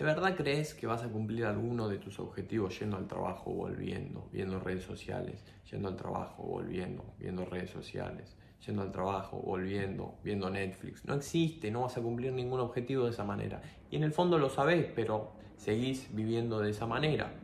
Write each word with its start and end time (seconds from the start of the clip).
¿De 0.00 0.06
verdad 0.06 0.34
crees 0.34 0.72
que 0.72 0.86
vas 0.86 1.02
a 1.02 1.08
cumplir 1.10 1.44
alguno 1.44 1.86
de 1.86 1.98
tus 1.98 2.20
objetivos 2.20 2.80
yendo 2.80 2.96
al 2.96 3.06
trabajo, 3.06 3.52
volviendo, 3.52 4.30
viendo 4.32 4.58
redes 4.58 4.82
sociales, 4.82 5.44
yendo 5.70 5.88
al 5.88 5.96
trabajo, 5.96 6.42
volviendo, 6.42 7.04
viendo 7.18 7.44
redes 7.44 7.68
sociales, 7.68 8.34
yendo 8.64 8.80
al 8.80 8.92
trabajo, 8.92 9.36
volviendo, 9.44 10.14
viendo 10.24 10.48
Netflix? 10.48 11.04
No 11.04 11.12
existe, 11.12 11.70
no 11.70 11.82
vas 11.82 11.98
a 11.98 12.00
cumplir 12.00 12.32
ningún 12.32 12.60
objetivo 12.60 13.04
de 13.04 13.10
esa 13.10 13.24
manera. 13.24 13.60
Y 13.90 13.96
en 13.96 14.04
el 14.04 14.12
fondo 14.12 14.38
lo 14.38 14.48
sabés, 14.48 14.86
pero 14.96 15.32
seguís 15.58 16.08
viviendo 16.14 16.60
de 16.60 16.70
esa 16.70 16.86
manera. 16.86 17.34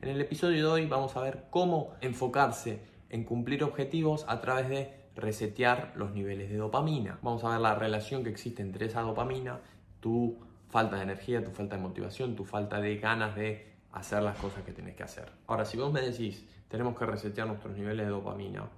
En 0.00 0.08
el 0.08 0.18
episodio 0.18 0.56
de 0.56 0.72
hoy 0.72 0.86
vamos 0.86 1.18
a 1.18 1.20
ver 1.20 1.48
cómo 1.50 1.96
enfocarse 2.00 2.80
en 3.10 3.24
cumplir 3.24 3.62
objetivos 3.62 4.24
a 4.26 4.40
través 4.40 4.70
de 4.70 4.90
resetear 5.16 5.92
los 5.96 6.14
niveles 6.14 6.48
de 6.48 6.56
dopamina. 6.56 7.18
Vamos 7.20 7.44
a 7.44 7.50
ver 7.50 7.60
la 7.60 7.74
relación 7.74 8.24
que 8.24 8.30
existe 8.30 8.62
entre 8.62 8.86
esa 8.86 9.02
dopamina, 9.02 9.60
tu 10.00 10.45
falta 10.68 10.96
de 10.96 11.02
energía, 11.02 11.44
tu 11.44 11.50
falta 11.50 11.76
de 11.76 11.82
motivación, 11.82 12.36
tu 12.36 12.44
falta 12.44 12.80
de 12.80 12.96
ganas 12.96 13.34
de 13.34 13.72
hacer 13.92 14.22
las 14.22 14.36
cosas 14.38 14.62
que 14.64 14.72
tienes 14.72 14.94
que 14.94 15.02
hacer. 15.02 15.30
Ahora, 15.46 15.64
si 15.64 15.76
vos 15.76 15.92
me 15.92 16.00
decís, 16.00 16.46
tenemos 16.68 16.98
que 16.98 17.06
resetear 17.06 17.46
nuestros 17.46 17.76
niveles 17.76 18.06
de 18.06 18.12
dopamina 18.12 18.68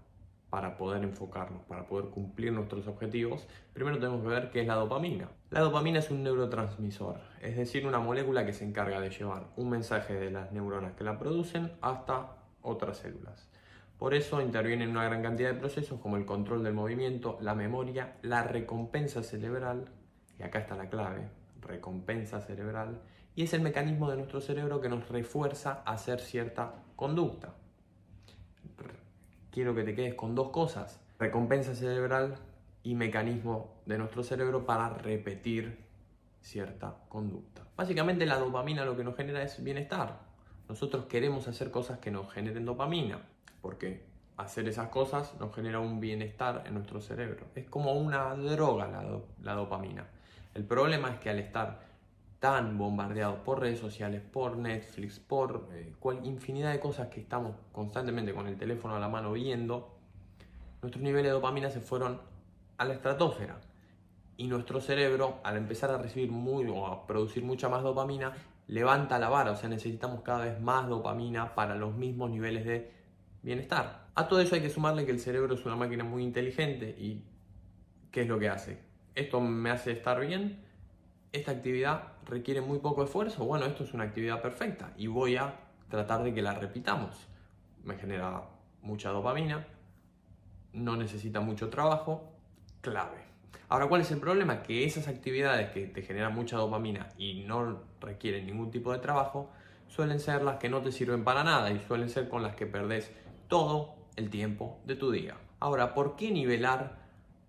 para 0.50 0.76
poder 0.76 1.02
enfocarnos, 1.02 1.62
para 1.64 1.86
poder 1.86 2.10
cumplir 2.10 2.52
nuestros 2.52 2.86
objetivos, 2.86 3.46
primero 3.74 3.98
tenemos 3.98 4.22
que 4.22 4.28
ver 4.28 4.50
qué 4.50 4.62
es 4.62 4.66
la 4.66 4.76
dopamina. 4.76 5.28
La 5.50 5.60
dopamina 5.60 5.98
es 5.98 6.10
un 6.10 6.22
neurotransmisor, 6.22 7.20
es 7.42 7.56
decir, 7.56 7.86
una 7.86 7.98
molécula 7.98 8.46
que 8.46 8.52
se 8.52 8.64
encarga 8.64 9.00
de 9.00 9.10
llevar 9.10 9.48
un 9.56 9.70
mensaje 9.70 10.14
de 10.14 10.30
las 10.30 10.52
neuronas 10.52 10.94
que 10.94 11.04
la 11.04 11.18
producen 11.18 11.72
hasta 11.82 12.36
otras 12.62 12.98
células. 12.98 13.48
Por 13.98 14.14
eso 14.14 14.40
intervienen 14.40 14.90
una 14.90 15.04
gran 15.04 15.22
cantidad 15.22 15.52
de 15.52 15.58
procesos 15.58 16.00
como 16.00 16.16
el 16.16 16.24
control 16.24 16.62
del 16.62 16.72
movimiento, 16.72 17.36
la 17.40 17.54
memoria, 17.54 18.16
la 18.22 18.44
recompensa 18.44 19.22
cerebral, 19.22 19.86
y 20.38 20.44
acá 20.44 20.60
está 20.60 20.76
la 20.76 20.88
clave, 20.88 21.28
recompensa 21.60 22.40
cerebral, 22.40 23.00
y 23.34 23.44
es 23.44 23.54
el 23.54 23.60
mecanismo 23.60 24.10
de 24.10 24.16
nuestro 24.16 24.40
cerebro 24.40 24.80
que 24.80 24.88
nos 24.88 25.08
refuerza 25.08 25.82
a 25.84 25.92
hacer 25.92 26.20
cierta 26.20 26.74
conducta. 26.96 27.54
Quiero 29.50 29.74
que 29.74 29.84
te 29.84 29.94
quedes 29.94 30.14
con 30.14 30.34
dos 30.34 30.50
cosas, 30.50 31.00
recompensa 31.18 31.74
cerebral 31.74 32.36
y 32.82 32.94
mecanismo 32.94 33.74
de 33.86 33.98
nuestro 33.98 34.22
cerebro 34.22 34.64
para 34.66 34.90
repetir 34.90 35.84
cierta 36.40 36.96
conducta. 37.08 37.62
Básicamente 37.76 38.26
la 38.26 38.38
dopamina 38.38 38.84
lo 38.84 38.96
que 38.96 39.04
nos 39.04 39.16
genera 39.16 39.42
es 39.42 39.62
bienestar. 39.62 40.20
Nosotros 40.68 41.06
queremos 41.06 41.48
hacer 41.48 41.70
cosas 41.70 41.98
que 41.98 42.10
nos 42.10 42.32
generen 42.32 42.64
dopamina, 42.64 43.20
porque 43.62 44.04
hacer 44.36 44.68
esas 44.68 44.88
cosas 44.88 45.34
nos 45.40 45.54
genera 45.54 45.80
un 45.80 46.00
bienestar 46.00 46.62
en 46.66 46.74
nuestro 46.74 47.00
cerebro. 47.00 47.46
Es 47.54 47.66
como 47.68 47.92
una 47.92 48.34
droga 48.34 48.88
la, 49.42 49.54
dopamina. 49.54 50.06
El 50.58 50.64
problema 50.64 51.10
es 51.12 51.20
que 51.20 51.30
al 51.30 51.38
estar 51.38 51.78
tan 52.40 52.78
bombardeados 52.78 53.38
por 53.44 53.60
redes 53.60 53.78
sociales, 53.78 54.22
por 54.22 54.56
Netflix, 54.56 55.20
por 55.20 55.68
eh, 55.70 55.92
infinidad 56.24 56.72
de 56.72 56.80
cosas 56.80 57.06
que 57.10 57.20
estamos 57.20 57.54
constantemente 57.70 58.34
con 58.34 58.48
el 58.48 58.56
teléfono 58.56 58.96
a 58.96 58.98
la 58.98 59.08
mano 59.08 59.30
viendo, 59.34 59.96
nuestros 60.82 61.00
niveles 61.00 61.26
de 61.26 61.34
dopamina 61.34 61.70
se 61.70 61.78
fueron 61.78 62.20
a 62.76 62.84
la 62.84 62.94
estratosfera. 62.94 63.60
Y 64.36 64.48
nuestro 64.48 64.80
cerebro, 64.80 65.38
al 65.44 65.56
empezar 65.56 65.92
a 65.92 65.98
recibir 65.98 66.32
muy 66.32 66.66
o 66.66 66.88
a 66.88 67.06
producir 67.06 67.44
mucha 67.44 67.68
más 67.68 67.84
dopamina, 67.84 68.32
levanta 68.66 69.20
la 69.20 69.28
vara, 69.28 69.52
o 69.52 69.56
sea, 69.56 69.68
necesitamos 69.68 70.22
cada 70.22 70.44
vez 70.44 70.60
más 70.60 70.88
dopamina 70.88 71.54
para 71.54 71.76
los 71.76 71.94
mismos 71.94 72.30
niveles 72.30 72.64
de 72.64 72.90
bienestar. 73.44 74.08
A 74.16 74.26
todo 74.26 74.40
eso 74.40 74.56
hay 74.56 74.60
que 74.60 74.70
sumarle 74.70 75.06
que 75.06 75.12
el 75.12 75.20
cerebro 75.20 75.54
es 75.54 75.64
una 75.64 75.76
máquina 75.76 76.02
muy 76.02 76.24
inteligente 76.24 76.96
y 76.98 77.22
¿qué 78.10 78.22
es 78.22 78.26
lo 78.26 78.40
que 78.40 78.48
hace? 78.48 78.87
Esto 79.18 79.40
me 79.40 79.70
hace 79.70 79.90
estar 79.90 80.24
bien, 80.24 80.60
esta 81.32 81.50
actividad 81.50 82.12
requiere 82.24 82.60
muy 82.60 82.78
poco 82.78 83.02
esfuerzo, 83.02 83.44
bueno, 83.44 83.66
esto 83.66 83.82
es 83.82 83.92
una 83.92 84.04
actividad 84.04 84.40
perfecta 84.40 84.92
y 84.96 85.08
voy 85.08 85.34
a 85.34 85.56
tratar 85.88 86.22
de 86.22 86.32
que 86.32 86.40
la 86.40 86.54
repitamos. 86.54 87.26
Me 87.82 87.96
genera 87.96 88.44
mucha 88.80 89.10
dopamina, 89.10 89.66
no 90.72 90.94
necesita 90.94 91.40
mucho 91.40 91.68
trabajo, 91.68 92.32
clave. 92.80 93.24
Ahora, 93.68 93.88
¿cuál 93.88 94.02
es 94.02 94.10
el 94.12 94.20
problema? 94.20 94.62
Que 94.62 94.84
esas 94.84 95.08
actividades 95.08 95.70
que 95.70 95.88
te 95.88 96.02
generan 96.02 96.32
mucha 96.32 96.56
dopamina 96.56 97.08
y 97.18 97.42
no 97.44 97.82
requieren 98.00 98.46
ningún 98.46 98.70
tipo 98.70 98.92
de 98.92 99.00
trabajo, 99.00 99.50
suelen 99.88 100.20
ser 100.20 100.44
las 100.44 100.58
que 100.58 100.68
no 100.68 100.80
te 100.80 100.92
sirven 100.92 101.24
para 101.24 101.42
nada 101.42 101.72
y 101.72 101.80
suelen 101.80 102.08
ser 102.08 102.28
con 102.28 102.44
las 102.44 102.54
que 102.54 102.66
perdés 102.66 103.10
todo 103.48 103.96
el 104.14 104.30
tiempo 104.30 104.78
de 104.84 104.94
tu 104.94 105.10
día. 105.10 105.34
Ahora, 105.58 105.92
¿por 105.92 106.14
qué 106.14 106.30
nivelar 106.30 107.00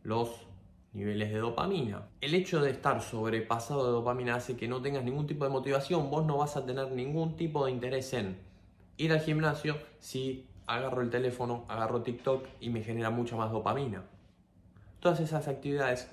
los 0.01 0.48
niveles 0.93 1.31
de 1.31 1.39
dopamina? 1.39 2.07
El 2.21 2.33
hecho 2.33 2.61
de 2.61 2.71
estar 2.71 3.01
sobrepasado 3.01 3.85
de 3.85 3.91
dopamina 3.91 4.35
hace 4.35 4.55
que 4.55 4.67
no 4.67 4.81
tengas 4.81 5.03
ningún 5.03 5.27
tipo 5.27 5.45
de 5.45 5.51
motivación, 5.51 6.09
vos 6.09 6.25
no 6.25 6.37
vas 6.37 6.57
a 6.57 6.65
tener 6.65 6.91
ningún 6.91 7.35
tipo 7.35 7.65
de 7.65 7.71
interés 7.71 8.13
en 8.13 8.37
ir 8.97 9.11
al 9.11 9.21
gimnasio 9.21 9.77
si 9.99 10.47
agarro 10.67 11.01
el 11.01 11.09
teléfono, 11.09 11.65
agarro 11.67 12.01
TikTok 12.01 12.45
y 12.59 12.69
me 12.69 12.83
genera 12.83 13.09
mucha 13.09 13.35
más 13.35 13.51
dopamina. 13.51 14.03
Todas 14.99 15.19
esas 15.19 15.47
actividades, 15.47 16.09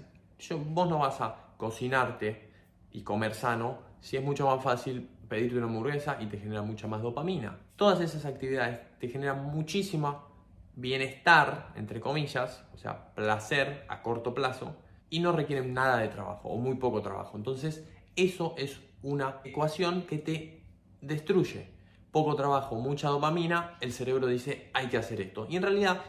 vos 0.69 0.89
no 0.89 0.99
vas 0.99 1.21
a 1.21 1.55
cocinarte 1.57 2.51
y 2.93 3.03
comer 3.03 3.35
sano 3.35 3.79
si 4.01 4.17
es 4.17 4.23
mucho 4.23 4.47
más 4.47 4.63
fácil 4.63 5.09
pedirte 5.29 5.57
una 5.59 5.67
hamburguesa 5.67 6.19
y 6.21 6.27
te 6.27 6.39
genera 6.39 6.63
mucha 6.63 6.87
más 6.87 7.03
dopamina. 7.03 7.59
Todas 7.77 8.01
esas 8.01 8.25
actividades 8.25 8.81
te 8.99 9.09
generan 9.09 9.45
muchísimo 9.45 10.36
bienestar, 10.77 11.73
entre 11.75 12.01
comillas, 12.01 12.65
o 12.73 12.79
sea, 12.79 13.15
placer 13.15 13.85
a 13.89 14.03
corto 14.03 14.35
plazo, 14.35 14.77
y 15.11 15.21
no 15.21 15.33
requieren 15.33 15.75
nada 15.75 15.99
de 15.99 16.09
trabajo 16.09 16.49
o 16.49 16.59
muy 16.59 16.77
poco 16.77 17.03
trabajo. 17.03 17.37
Entonces, 17.37 17.85
eso 18.15 18.55
es 18.59 18.81
una 19.03 19.41
ecuación 19.45 20.03
que 20.03 20.19
te 20.19 20.63
destruye. 21.01 21.71
Poco 22.13 22.35
trabajo, 22.35 22.77
mucha 22.77 23.09
dopamina, 23.09 23.77
el 23.81 23.93
cerebro 23.93 24.27
dice 24.27 24.71
hay 24.73 24.89
que 24.89 24.97
hacer 24.97 25.21
esto. 25.21 25.47
Y 25.49 25.57
en 25.57 25.63
realidad, 25.63 26.03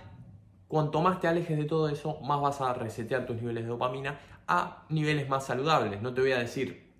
cuanto 0.68 1.02
más 1.02 1.20
te 1.20 1.28
alejes 1.28 1.58
de 1.58 1.66
todo 1.66 1.90
eso, 1.90 2.20
más 2.22 2.42
vas 2.42 2.62
a 2.62 2.74
resetear 2.74 3.26
tus 3.26 3.38
niveles 3.38 3.64
de 3.64 3.70
dopamina 3.70 4.20
a 4.48 4.86
niveles 4.90 5.28
más 5.28 5.46
saludables. 5.46 6.02
No 6.02 6.14
te 6.14 6.22
voy 6.22 6.32
a 6.32 6.40
decir 6.40 6.94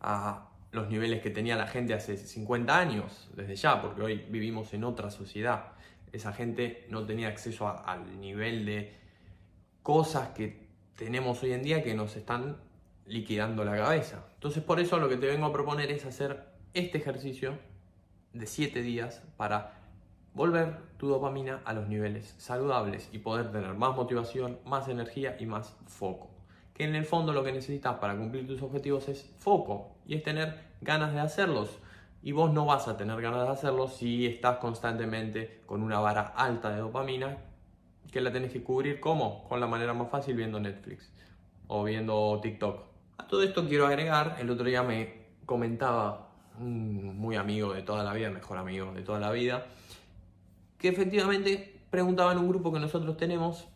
a 0.00 0.48
los 0.72 0.88
niveles 0.88 1.20
que 1.20 1.30
tenía 1.30 1.56
la 1.56 1.66
gente 1.66 1.94
hace 1.94 2.16
50 2.16 2.78
años, 2.78 3.28
desde 3.34 3.56
ya, 3.56 3.82
porque 3.82 4.02
hoy 4.02 4.14
vivimos 4.28 4.72
en 4.72 4.84
otra 4.84 5.10
sociedad. 5.10 5.72
Esa 6.12 6.32
gente 6.32 6.86
no 6.88 7.06
tenía 7.06 7.28
acceso 7.28 7.68
al 7.68 8.20
nivel 8.20 8.66
de 8.66 8.94
cosas 9.82 10.30
que 10.30 10.68
tenemos 10.96 11.42
hoy 11.42 11.52
en 11.52 11.62
día 11.62 11.82
que 11.82 11.94
nos 11.94 12.16
están 12.16 12.58
liquidando 13.06 13.64
la 13.64 13.76
cabeza. 13.76 14.24
Entonces 14.34 14.62
por 14.62 14.80
eso 14.80 14.98
lo 14.98 15.08
que 15.08 15.16
te 15.16 15.26
vengo 15.26 15.46
a 15.46 15.52
proponer 15.52 15.90
es 15.90 16.04
hacer 16.04 16.46
este 16.74 16.98
ejercicio 16.98 17.58
de 18.32 18.46
7 18.46 18.82
días 18.82 19.22
para 19.36 19.80
volver 20.34 20.76
tu 20.96 21.08
dopamina 21.08 21.60
a 21.64 21.72
los 21.72 21.88
niveles 21.88 22.34
saludables 22.38 23.08
y 23.12 23.18
poder 23.18 23.50
tener 23.50 23.74
más 23.74 23.96
motivación, 23.96 24.58
más 24.64 24.88
energía 24.88 25.36
y 25.40 25.46
más 25.46 25.76
foco 25.86 26.30
que 26.80 26.86
en 26.86 26.94
el 26.94 27.04
fondo 27.04 27.34
lo 27.34 27.44
que 27.44 27.52
necesitas 27.52 27.96
para 27.96 28.16
cumplir 28.16 28.46
tus 28.46 28.62
objetivos 28.62 29.06
es 29.10 29.30
foco 29.36 29.98
y 30.06 30.14
es 30.14 30.22
tener 30.22 30.58
ganas 30.80 31.12
de 31.12 31.20
hacerlos. 31.20 31.78
Y 32.22 32.32
vos 32.32 32.52
no 32.52 32.66
vas 32.66 32.86
a 32.88 32.96
tener 32.96 33.20
ganas 33.20 33.46
de 33.46 33.52
hacerlos 33.52 33.96
si 33.96 34.26
estás 34.26 34.58
constantemente 34.58 35.62
con 35.66 35.82
una 35.82 36.00
vara 36.00 36.32
alta 36.36 36.70
de 36.70 36.80
dopamina 36.80 37.38
que 38.10 38.20
la 38.20 38.32
tenés 38.32 38.52
que 38.52 38.62
cubrir 38.62 39.00
como 39.00 39.48
con 39.48 39.60
la 39.60 39.66
manera 39.66 39.94
más 39.94 40.10
fácil 40.10 40.36
viendo 40.36 40.60
Netflix 40.60 41.12
o 41.68 41.84
viendo 41.84 42.38
TikTok. 42.42 42.82
A 43.18 43.26
todo 43.26 43.42
esto 43.42 43.66
quiero 43.68 43.86
agregar, 43.86 44.36
el 44.40 44.50
otro 44.50 44.64
día 44.64 44.82
me 44.82 45.28
comentaba 45.46 46.30
un 46.58 47.18
muy 47.18 47.36
amigo 47.36 47.72
de 47.72 47.82
toda 47.82 48.02
la 48.04 48.12
vida, 48.12 48.30
mejor 48.30 48.58
amigo 48.58 48.92
de 48.92 49.02
toda 49.02 49.20
la 49.20 49.30
vida, 49.30 49.66
que 50.78 50.88
efectivamente 50.88 51.80
preguntaba 51.90 52.32
en 52.32 52.38
un 52.38 52.48
grupo 52.48 52.72
que 52.72 52.80
nosotros 52.80 53.16
tenemos 53.16 53.66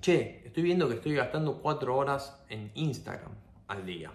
che, 0.00 0.42
estoy 0.44 0.62
viendo 0.62 0.88
que 0.88 0.94
estoy 0.94 1.14
gastando 1.14 1.60
4 1.60 1.96
horas 1.96 2.40
en 2.48 2.70
Instagram 2.74 3.32
al 3.66 3.84
día. 3.84 4.10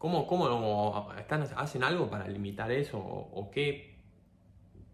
¿Cómo, 0.00 0.26
cómo 0.26 1.12
están, 1.18 1.46
hacen 1.56 1.84
algo 1.84 2.08
para 2.08 2.26
limitar 2.26 2.72
eso? 2.72 2.96
¿O, 2.98 3.50
qué? 3.50 3.98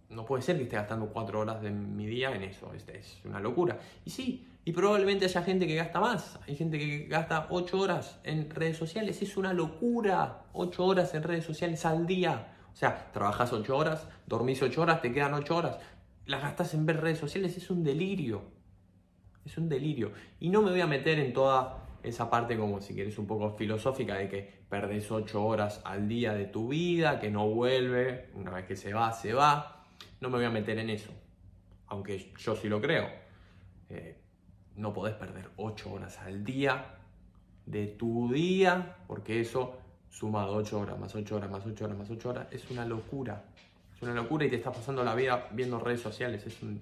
No 0.08 0.25
puede 0.25 0.43
ser 0.43 0.56
que 0.56 0.64
esté 0.64 0.75
gastando 0.75 1.11
4 1.11 1.38
horas 1.38 1.62
de 1.62 1.70
mi 1.70 2.06
día 2.06 2.35
en 2.35 2.43
eso. 2.43 2.73
Es, 2.75 2.88
es 2.88 3.20
una 3.25 3.38
locura. 3.38 3.79
Y 4.05 4.11
sí, 4.11 4.49
y 4.64 4.73
probablemente 4.73 5.26
haya 5.26 5.43
gente 5.44 5.69
que 5.69 5.76
gasta 5.76 6.00
más. 6.00 6.41
Hay 6.49 6.56
gente 6.56 6.76
que 6.76 7.06
gasta 7.06 7.47
8 7.50 7.79
horas 7.79 8.19
en 8.25 8.50
redes 8.50 8.79
sociales. 8.79 9.23
Es 9.23 9.37
una 9.37 9.53
locura. 9.53 10.47
8 10.55 10.85
horas 10.85 11.14
en 11.14 11.23
redes 11.23 11.44
sociales 11.44 11.87
al 11.87 12.09
día. 12.09 12.56
O 12.73 12.75
sea, 12.75 13.12
trabajas 13.12 13.52
8 13.52 13.76
horas, 13.76 14.09
dormís 14.26 14.61
8 14.61 14.82
horas, 14.82 15.02
te 15.02 15.12
quedan 15.12 15.35
8 15.35 15.55
horas. 15.55 15.79
Las 16.25 16.43
gastas 16.43 16.75
en 16.75 16.85
ver 16.85 17.00
redes 17.00 17.19
sociales. 17.19 17.56
Es 17.56 17.70
un 17.70 17.85
delirio. 17.85 18.43
Es 19.44 19.56
un 19.56 19.69
delirio. 19.69 20.11
Y 20.41 20.49
no 20.49 20.62
me 20.62 20.73
voy 20.73 20.81
a 20.81 20.88
meter 20.88 21.20
en 21.20 21.32
toda 21.32 21.86
esa 22.06 22.31
parte 22.31 22.56
como 22.56 22.81
si 22.81 22.94
quieres 22.94 23.19
un 23.19 23.26
poco 23.26 23.50
filosófica 23.50 24.14
de 24.14 24.29
que 24.29 24.61
perdes 24.69 25.11
8 25.11 25.44
horas 25.44 25.81
al 25.85 26.06
día 26.06 26.32
de 26.35 26.47
tu 26.47 26.69
vida, 26.69 27.19
que 27.19 27.32
no 27.32 27.49
vuelve, 27.49 28.31
una 28.35 28.53
vez 28.53 28.64
que 28.64 28.76
se 28.76 28.94
va, 28.94 29.12
se 29.12 29.35
va. 29.35 29.85
No 30.20 30.31
me 30.31 30.37
voy 30.37 30.47
a 30.47 30.50
meter 30.50 30.79
en 30.79 30.91
eso. 30.91 31.11
Aunque 31.88 32.32
yo 32.38 32.55
sí 32.55 32.69
lo 32.69 32.81
creo. 32.81 33.08
Eh, 33.88 34.17
no 34.76 34.93
podés 34.93 35.14
perder 35.14 35.50
8 35.56 35.93
horas 35.93 36.19
al 36.20 36.44
día 36.44 36.94
de 37.67 37.88
tu 37.88 38.32
día, 38.32 38.99
porque 39.09 39.41
eso 39.41 39.76
sumado 40.09 40.55
8 40.55 40.79
horas, 40.79 40.99
más 41.00 41.12
8 41.12 41.37
horas, 41.37 41.50
más 41.50 41.67
8 41.67 41.85
horas, 41.87 41.99
más 41.99 42.11
8 42.11 42.29
horas, 42.29 42.47
es 42.52 42.70
una 42.70 42.85
locura. 42.85 43.47
Es 43.97 44.02
una 44.02 44.14
locura 44.14 44.44
y 44.44 44.50
te 44.50 44.56
estás 44.56 44.76
pasando 44.76 45.02
la 45.02 45.17
vida 45.17 45.49
viendo 45.50 45.81
redes 45.81 46.02
sociales. 46.02 46.47
Es 46.47 46.62
un, 46.62 46.81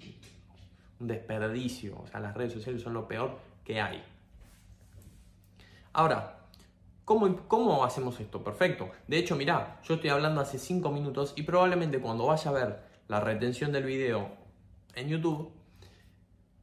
un 1.01 1.07
desperdicio. 1.07 1.99
O 1.99 2.07
sea, 2.07 2.21
las 2.21 2.35
redes 2.35 2.53
sociales 2.53 2.83
son 2.83 2.93
lo 2.93 3.09
peor 3.09 3.39
que 3.65 3.81
hay. 3.81 4.03
Ahora, 5.95 6.41
¿Cómo, 7.05 7.47
¿Cómo, 7.49 7.85
hacemos 7.85 8.19
esto? 8.19 8.43
Perfecto. 8.43 8.91
De 9.07 9.19
hecho, 9.19 9.37
mirá, 9.37 9.79
yo 9.85 9.95
estoy 9.95 10.09
hablando 10.09 10.41
hace 10.41 10.59
5 10.59 10.91
minutos 10.91 11.35
y 11.37 11.43
probablemente 11.43 12.01
cuando 12.01 12.27
vaya 12.27 12.51
a 12.51 12.55
ver 12.55 12.83
la 13.09 13.21
retención 13.21 13.73
del 13.73 13.85
video 13.85 14.29
en 14.95 15.09
YouTube, 15.09 15.53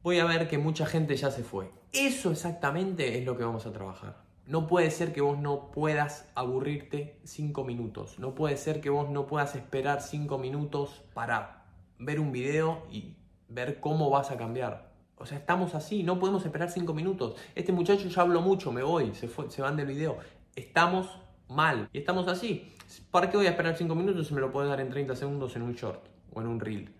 voy 0.02 0.18
a 0.18 0.24
ver 0.24 0.48
que 0.48 0.58
mucha 0.58 0.84
gente 0.84 1.16
ya 1.16 1.30
se 1.30 1.44
fue. 1.44 1.70
Eso 1.92 2.32
exactamente 2.32 3.18
es 3.18 3.24
lo 3.24 3.38
que 3.38 3.44
vamos 3.44 3.66
a 3.66 3.72
trabajar. 3.72 4.24
No 4.46 4.66
puede 4.66 4.90
ser 4.90 5.12
que 5.12 5.20
vos 5.20 5.38
no 5.38 5.70
puedas 5.70 6.28
aburrirte 6.34 7.20
5 7.22 7.64
minutos. 7.64 8.18
No 8.18 8.34
puede 8.34 8.56
ser 8.56 8.80
que 8.80 8.90
vos 8.90 9.08
no 9.08 9.26
puedas 9.28 9.54
esperar 9.54 10.02
5 10.02 10.38
minutos 10.38 11.04
para 11.14 11.66
ver 12.00 12.18
un 12.18 12.32
video 12.32 12.82
y 12.90 13.14
ver 13.48 13.78
cómo 13.80 14.10
vas 14.10 14.32
a 14.32 14.36
cambiar. 14.36 14.91
O 15.22 15.26
sea, 15.26 15.38
estamos 15.38 15.76
así, 15.76 16.02
no 16.02 16.18
podemos 16.18 16.44
esperar 16.44 16.68
5 16.68 16.92
minutos. 16.94 17.36
Este 17.54 17.70
muchacho 17.70 18.08
ya 18.08 18.22
habló 18.22 18.42
mucho, 18.42 18.72
me 18.72 18.82
voy, 18.82 19.14
se, 19.14 19.62
van 19.62 19.76
del 19.76 19.86
video. 19.86 20.18
Estamos 20.56 21.08
mal 21.48 21.88
y 21.92 21.98
estamos 21.98 22.26
así. 22.26 22.74
¿Para 23.12 23.30
qué 23.30 23.36
voy 23.36 23.46
a 23.46 23.50
esperar 23.50 23.76
5 23.76 23.94
minutos 23.94 24.26
si 24.26 24.34
me 24.34 24.40
lo 24.40 24.50
puedo 24.50 24.68
dar 24.68 24.80
en 24.80 24.90
30 24.90 25.14
segundos 25.14 25.54
en 25.54 25.62
un 25.62 25.74
short 25.74 26.04
o 26.32 26.40
en 26.40 26.48
un 26.48 26.58
reel? 26.58 26.92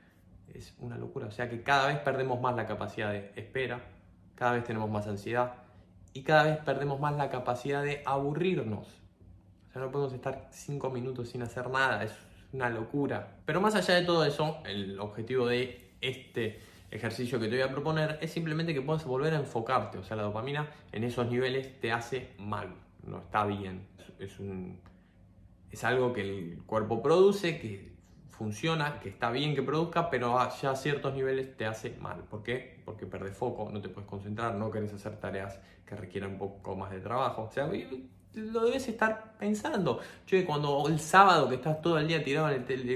Es 0.54 0.72
una 0.78 0.96
locura. 0.96 1.26
O 1.26 1.30
sea 1.32 1.50
que 1.50 1.64
cada 1.64 1.88
vez 1.88 1.98
perdemos 1.98 2.40
más 2.40 2.54
la 2.54 2.64
capacidad 2.64 3.10
de 3.10 3.32
espera, 3.34 3.82
cada 4.36 4.52
vez 4.52 4.62
tenemos 4.62 4.88
más 4.88 5.08
ansiedad 5.08 5.54
y 6.12 6.22
cada 6.22 6.44
vez 6.44 6.58
perdemos 6.58 7.00
más 7.00 7.16
la 7.16 7.28
capacidad 7.28 7.82
de 7.82 8.04
aburrirnos. 8.06 8.86
O 9.69 9.72
sea, 9.72 9.82
no 9.82 9.90
podemos 9.90 10.12
estar 10.12 10.46
5 10.52 10.90
minutos 10.90 11.30
sin 11.30 11.42
hacer 11.42 11.69
nada, 11.70 12.04
es 12.04 12.12
una 12.52 12.70
locura. 12.70 13.38
Pero 13.46 13.60
más 13.60 13.74
allá 13.74 13.94
de 13.94 14.04
todo 14.04 14.24
eso, 14.24 14.58
el 14.64 15.00
objetivo 15.00 15.48
de 15.48 15.90
este 16.00 16.60
ejercicio 16.93 17.41
que 17.41 17.49
te 17.49 17.56
voy 17.56 17.62
a 17.62 17.71
proponer 17.71 18.19
es 18.21 18.31
simplemente 18.31 18.75
que 18.75 18.83
puedas 18.83 19.05
volver 19.05 19.35
a 19.35 19.39
enfocarte. 19.39 19.99
O 19.99 20.05
sea, 20.05 20.17
la 20.17 20.25
dopamina 20.25 20.71
en 20.93 21.05
esos 21.05 21.29
niveles 21.29 21.81
te 21.81 21.91
hace 21.91 22.35
mal, 22.39 22.75
no 23.05 23.19
está 23.19 23.44
bien. 23.47 23.87
Es, 24.19 24.39
un, 24.39 24.79
es 25.71 25.83
algo 25.85 26.12
que 26.12 26.21
el 26.21 26.62
cuerpo 26.65 27.03
produce, 27.03 27.59
que 27.59 27.93
funciona, 28.31 29.00
que 29.00 29.09
está 29.09 29.31
bien 29.31 29.55
que 29.55 29.62
produzca, 29.62 30.11
pero 30.11 30.37
ya 30.61 30.71
a 30.71 30.77
ciertos 30.77 31.15
niveles 31.15 31.56
te 31.56 31.67
hace 31.67 31.97
mal. 32.00 32.25
¿Por 32.25 32.43
qué? 32.43 32.83
Porque 32.85 33.06
perdes 33.06 33.37
foco, 33.37 33.71
no 33.73 33.81
te 33.81 33.89
puedes 33.89 34.09
concentrar, 34.09 34.55
no 34.55 34.71
querés 34.71 34.93
hacer 34.93 35.19
tareas 35.19 35.59
que 35.87 35.97
requieran 35.97 36.33
un 36.33 36.39
poco 36.39 36.77
más 36.77 36.91
de 36.91 37.00
trabajo. 37.00 37.43
O 37.43 37.50
sea, 37.50 37.71
lo 38.35 38.65
debes 38.65 38.89
estar 38.89 39.37
pensando. 39.39 40.00
Yo 40.27 40.44
cuando 40.44 40.89
el 40.89 40.99
sábado 40.99 41.49
que 41.49 41.56
estás 41.56 41.81
todo 41.81 41.99
el 41.99 42.09
día 42.09 42.23
tirado 42.23 42.49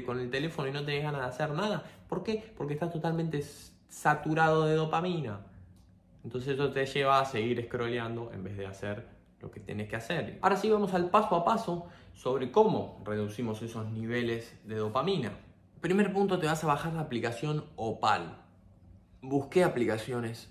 con 0.04 0.20
el 0.20 0.30
teléfono 0.30 0.68
y 0.68 0.72
no 0.72 0.84
tenés 0.84 1.02
ganas 1.02 1.20
de 1.22 1.26
hacer 1.26 1.50
nada, 1.50 1.84
¿por 2.08 2.22
qué? 2.22 2.52
Porque 2.56 2.74
estás 2.74 2.92
totalmente 2.92 3.42
saturado 3.88 4.66
de 4.66 4.74
dopamina. 4.74 5.40
Entonces 6.24 6.54
eso 6.54 6.72
te 6.72 6.86
lleva 6.86 7.20
a 7.20 7.24
seguir 7.24 7.64
scrolleando 7.66 8.32
en 8.32 8.42
vez 8.42 8.56
de 8.56 8.66
hacer 8.66 9.06
lo 9.40 9.50
que 9.50 9.60
tienes 9.60 9.88
que 9.88 9.96
hacer. 9.96 10.38
Ahora 10.42 10.56
sí 10.56 10.68
vamos 10.70 10.94
al 10.94 11.10
paso 11.10 11.36
a 11.36 11.44
paso 11.44 11.86
sobre 12.14 12.50
cómo 12.50 13.00
reducimos 13.04 13.62
esos 13.62 13.90
niveles 13.90 14.56
de 14.64 14.76
dopamina. 14.76 15.32
Primer 15.80 16.12
punto, 16.12 16.38
te 16.38 16.46
vas 16.46 16.64
a 16.64 16.66
bajar 16.66 16.94
la 16.94 17.02
aplicación 17.02 17.64
Opal. 17.76 18.38
Busqué 19.20 19.62
aplicaciones, 19.62 20.50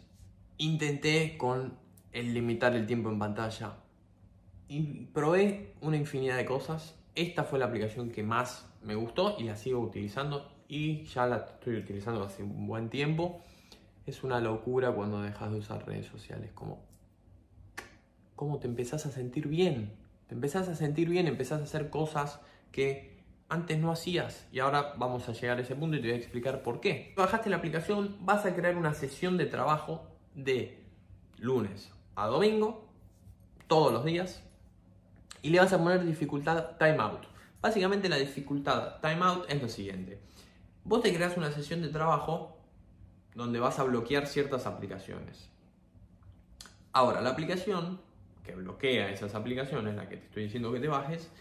intenté 0.58 1.38
con 1.38 1.78
el 2.12 2.34
limitar 2.34 2.76
el 2.76 2.86
tiempo 2.86 3.10
en 3.10 3.20
pantalla 3.20 3.78
y 4.68 5.08
probé 5.08 5.76
una 5.82 5.98
infinidad 5.98 6.38
de 6.38 6.46
cosas. 6.46 6.96
Esta 7.16 7.44
fue 7.44 7.60
la 7.60 7.66
aplicación 7.66 8.12
que 8.12 8.24
más 8.24 8.70
me 8.82 8.96
gustó 8.96 9.36
y 9.38 9.44
la 9.44 9.56
sigo 9.56 9.80
utilizando 9.80 10.55
y 10.68 11.04
ya 11.06 11.28
la 11.28 11.38
estoy 11.38 11.78
utilizando 11.78 12.24
hace 12.24 12.44
un 12.44 12.68
buen 12.68 12.90
tiempo. 12.90 13.42
Es 14.06 14.24
una 14.24 14.40
locura 14.40 14.92
cuando 14.92 15.22
dejas 15.22 15.52
de 15.52 15.60
usar 15.60 15.86
redes 15.86 16.08
sociales, 16.08 16.52
como, 16.54 16.80
como 18.36 18.60
te 18.60 18.68
empezás 18.68 19.06
a 19.06 19.12
sentir 19.12 19.48
bien. 19.48 19.92
Te 20.28 20.36
empezás 20.36 20.68
a 20.70 20.76
sentir 20.76 21.10
bien, 21.10 21.28
empezás 21.28 21.62
a 21.62 21.64
hacer 21.64 21.90
cosas 21.90 22.40
que 22.72 23.16
antes 23.50 23.80
no 23.80 23.92
hacías. 23.92 24.48
Y 24.52 24.60
ahora 24.60 24.94
vamos 24.98 25.30
a 25.30 25.34
llegar 25.34 25.58
a 25.58 25.62
ese 25.62 25.76
punto 25.76 25.98
y 25.98 26.02
te 26.02 26.08
voy 26.08 26.16
a 26.16 26.20
explicar 26.20 26.64
por 26.64 26.82
qué. 26.82 27.14
Bajaste 27.16 27.50
la 27.50 27.58
aplicación, 27.58 28.18
vas 28.22 28.46
a 28.46 28.56
crear 28.56 28.76
una 28.76 28.94
sesión 28.94 29.38
de 29.38 29.46
trabajo 29.46 30.08
de 30.34 30.84
lunes 31.38 31.92
a 32.16 32.28
domingo, 32.28 32.88
todos 33.68 33.92
los 33.92 34.06
días, 34.06 34.44
y 35.42 35.50
le 35.50 35.60
vas 35.60 35.74
a 35.74 35.78
poner 35.78 36.04
dificultad 36.06 36.78
timeout. 36.78 37.26
Básicamente 37.62 38.10
la 38.10 38.18
dificultad 38.18 39.00
timeout 39.02 39.50
es 39.50 39.62
lo 39.62 39.70
siguiente. 39.70 40.20
Vos 40.86 41.02
te 41.02 41.14
creas 41.14 41.36
una 41.36 41.52
sesión 41.52 41.82
de 41.82 41.90
trabajo 41.90 42.58
donde 43.34 43.60
vas 43.60 43.80
a 43.80 43.84
bloquear 43.84 44.28
ciertas 44.28 44.68
aplicaciones. 44.68 45.50
Ahora, 46.94 47.22
la 47.22 47.32
aplicación 47.32 48.00
que 48.44 48.54
bloquea 48.54 49.10
esas 49.10 49.34
aplicaciones, 49.34 49.96
la 49.96 50.08
que 50.08 50.18
te 50.18 50.26
estoy 50.26 50.44
diciendo 50.44 50.72
que 50.72 50.80
te 50.80 50.88
bajes, 50.88 51.32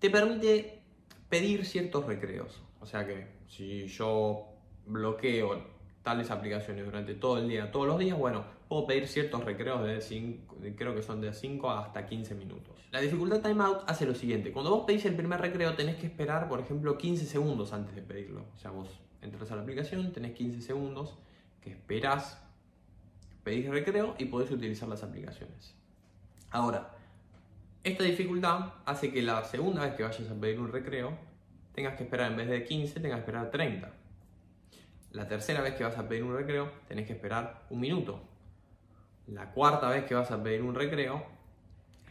te 0.00 0.10
permite 0.10 0.82
pedir 1.28 1.64
ciertos 1.64 2.04
recreos. 2.06 2.60
O 2.80 2.86
sea 2.86 3.06
que 3.06 3.28
si 3.46 3.86
yo 3.86 4.48
bloqueo 4.84 5.64
tales 6.02 6.30
aplicaciones 6.30 6.84
durante 6.84 7.14
todo 7.14 7.38
el 7.38 7.48
día, 7.48 7.70
todos 7.70 7.86
los 7.86 7.98
días, 7.98 8.18
bueno, 8.18 8.44
puedo 8.68 8.86
pedir 8.86 9.06
ciertos 9.06 9.44
recreos 9.44 9.84
de 9.84 10.00
5, 10.00 10.56
creo 10.76 10.94
que 10.94 11.02
son 11.02 11.20
de 11.20 11.32
5 11.32 11.70
hasta 11.70 12.06
15 12.06 12.34
minutos. 12.34 12.74
La 12.90 13.00
dificultad 13.00 13.40
timeout 13.40 13.82
hace 13.86 14.06
lo 14.06 14.14
siguiente, 14.14 14.52
cuando 14.52 14.70
vos 14.70 14.84
pedís 14.86 15.04
el 15.04 15.14
primer 15.14 15.40
recreo 15.40 15.74
tenés 15.74 15.96
que 15.96 16.06
esperar, 16.06 16.48
por 16.48 16.60
ejemplo, 16.60 16.96
15 16.96 17.26
segundos 17.26 17.72
antes 17.72 17.94
de 17.94 18.02
pedirlo. 18.02 18.46
O 18.56 18.58
sea, 18.58 18.70
vos 18.70 18.88
entras 19.20 19.50
a 19.52 19.56
la 19.56 19.62
aplicación, 19.62 20.12
tenés 20.12 20.32
15 20.32 20.62
segundos 20.62 21.18
que 21.60 21.70
esperás, 21.70 22.42
pedís 23.44 23.68
recreo 23.68 24.14
y 24.18 24.24
podés 24.24 24.50
utilizar 24.50 24.88
las 24.88 25.02
aplicaciones. 25.02 25.74
Ahora, 26.50 26.96
esta 27.84 28.04
dificultad 28.04 28.72
hace 28.86 29.12
que 29.12 29.22
la 29.22 29.44
segunda 29.44 29.82
vez 29.82 29.94
que 29.94 30.02
vayas 30.02 30.30
a 30.30 30.34
pedir 30.34 30.58
un 30.58 30.72
recreo, 30.72 31.16
tengas 31.74 31.96
que 31.96 32.04
esperar 32.04 32.30
en 32.30 32.38
vez 32.38 32.48
de 32.48 32.64
15, 32.64 33.00
tengas 33.00 33.16
que 33.16 33.20
esperar 33.20 33.50
30. 33.50 33.99
La 35.12 35.26
tercera 35.26 35.60
vez 35.60 35.74
que 35.74 35.82
vas 35.82 35.98
a 35.98 36.08
pedir 36.08 36.22
un 36.22 36.36
recreo, 36.36 36.70
tenés 36.86 37.06
que 37.06 37.14
esperar 37.14 37.66
un 37.70 37.80
minuto. 37.80 38.22
La 39.26 39.50
cuarta 39.50 39.88
vez 39.88 40.04
que 40.04 40.14
vas 40.14 40.30
a 40.30 40.40
pedir 40.40 40.62
un 40.62 40.74
recreo, 40.74 41.24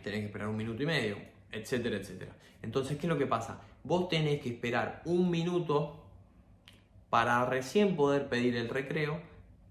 tenés 0.03 0.19
que 0.19 0.25
esperar 0.25 0.49
un 0.49 0.57
minuto 0.57 0.83
y 0.83 0.85
medio, 0.85 1.17
etcétera, 1.51 1.95
etcétera. 1.95 2.35
Entonces, 2.61 2.97
¿qué 2.97 3.07
es 3.07 3.09
lo 3.09 3.17
que 3.17 3.25
pasa? 3.25 3.61
Vos 3.83 4.09
tenés 4.09 4.41
que 4.41 4.49
esperar 4.49 5.01
un 5.05 5.29
minuto 5.31 6.05
para 7.09 7.45
recién 7.45 7.95
poder 7.95 8.27
pedir 8.27 8.57
el 8.57 8.67
recreo, 8.67 9.21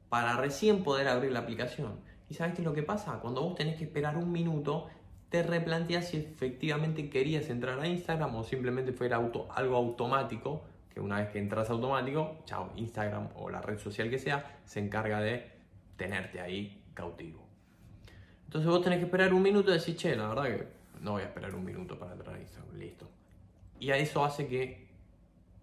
para 0.09 0.37
recién 0.37 0.83
poder 0.83 1.09
abrir 1.09 1.33
la 1.33 1.41
aplicación. 1.41 2.01
¿Y 2.31 2.35
sabes 2.35 2.55
qué 2.55 2.63
es 2.63 2.67
lo 2.67 2.73
que 2.73 2.83
pasa? 2.83 3.21
Cuando 3.21 3.43
vos 3.43 3.55
tenés 3.55 3.77
que 3.77 3.85
esperar 3.85 4.17
un 4.17 4.33
minuto, 4.33 4.89
te 5.29 5.43
replanteas 5.43 6.09
si 6.09 6.17
efectivamente 6.17 7.11
querías 7.11 7.51
entrar 7.51 7.79
a 7.79 7.87
Instagram 7.87 8.35
o 8.37 8.45
simplemente 8.45 8.93
fuera 8.93 9.19
algo 9.19 9.77
automático 9.77 10.65
una 11.01 11.21
vez 11.21 11.31
que 11.31 11.39
entras 11.39 11.71
automático, 11.71 12.39
chao, 12.45 12.73
Instagram 12.77 13.29
o 13.37 13.51
la 13.51 13.61
red 13.61 13.79
social 13.79 14.11
que 14.11 14.19
sea, 14.19 14.61
se 14.65 14.81
encarga 14.81 15.21
de 15.21 15.51
tenerte 15.97 16.41
ahí 16.41 16.83
cautivo. 16.95 17.47
Entonces 18.45 18.71
vos 18.71 18.83
tenés 18.83 18.99
que 18.99 19.05
esperar 19.05 19.35
un 19.35 19.43
minuto 19.43 19.71
y 19.71 19.75
decir, 19.75 19.97
che, 19.97 20.17
la 20.17 20.29
verdad 20.29 20.45
que 20.45 20.69
no 21.01 21.13
voy 21.13 21.23
a 21.23 21.27
esperar 21.27 21.55
un 21.55 21.65
minuto 21.65 21.99
para 21.99 22.13
entrar 22.13 22.37
a 22.37 22.41
Instagram, 22.41 22.77
listo. 22.77 23.09
Y 23.79 23.91
a 23.91 23.97
eso 23.97 24.25
hace 24.25 24.47
que 24.47 24.89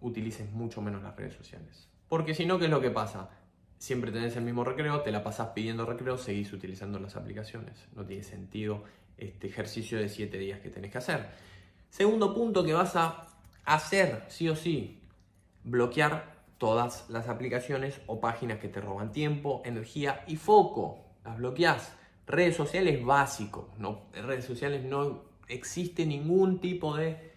utilices 0.00 0.50
mucho 0.52 0.80
menos 0.80 1.02
las 1.02 1.16
redes 1.16 1.34
sociales. 1.34 1.88
Porque 2.08 2.34
si 2.34 2.46
no, 2.46 2.58
¿qué 2.58 2.66
es 2.66 2.70
lo 2.70 2.80
que 2.80 2.90
pasa? 2.90 3.30
Siempre 3.78 4.12
tenés 4.12 4.36
el 4.36 4.44
mismo 4.44 4.64
recreo, 4.64 5.02
te 5.02 5.10
la 5.10 5.22
pasás 5.22 5.48
pidiendo 5.48 5.84
recreo, 5.84 6.16
seguís 6.16 6.52
utilizando 6.52 6.98
las 6.98 7.16
aplicaciones. 7.16 7.88
No 7.94 8.06
tiene 8.06 8.22
sentido 8.22 8.84
este 9.18 9.48
ejercicio 9.48 9.98
de 9.98 10.08
7 10.08 10.38
días 10.38 10.60
que 10.60 10.70
tenés 10.70 10.92
que 10.92 10.98
hacer. 10.98 11.26
Segundo 11.90 12.34
punto 12.34 12.64
que 12.64 12.72
vas 12.72 12.94
a 12.96 13.26
hacer, 13.64 14.24
sí 14.28 14.48
o 14.48 14.56
sí, 14.56 15.02
bloquear 15.66 16.36
todas 16.58 17.04
las 17.10 17.28
aplicaciones 17.28 18.00
o 18.06 18.20
páginas 18.20 18.58
que 18.58 18.68
te 18.68 18.80
roban 18.80 19.12
tiempo, 19.12 19.60
energía 19.64 20.24
y 20.26 20.36
foco. 20.36 21.04
Las 21.24 21.36
bloqueas. 21.36 21.94
Redes 22.26 22.56
sociales 22.56 23.04
básico. 23.04 23.68
No, 23.78 24.06
en 24.14 24.26
redes 24.26 24.46
sociales 24.46 24.84
no 24.84 25.24
existe 25.48 26.06
ningún 26.06 26.60
tipo 26.60 26.96
de 26.96 27.34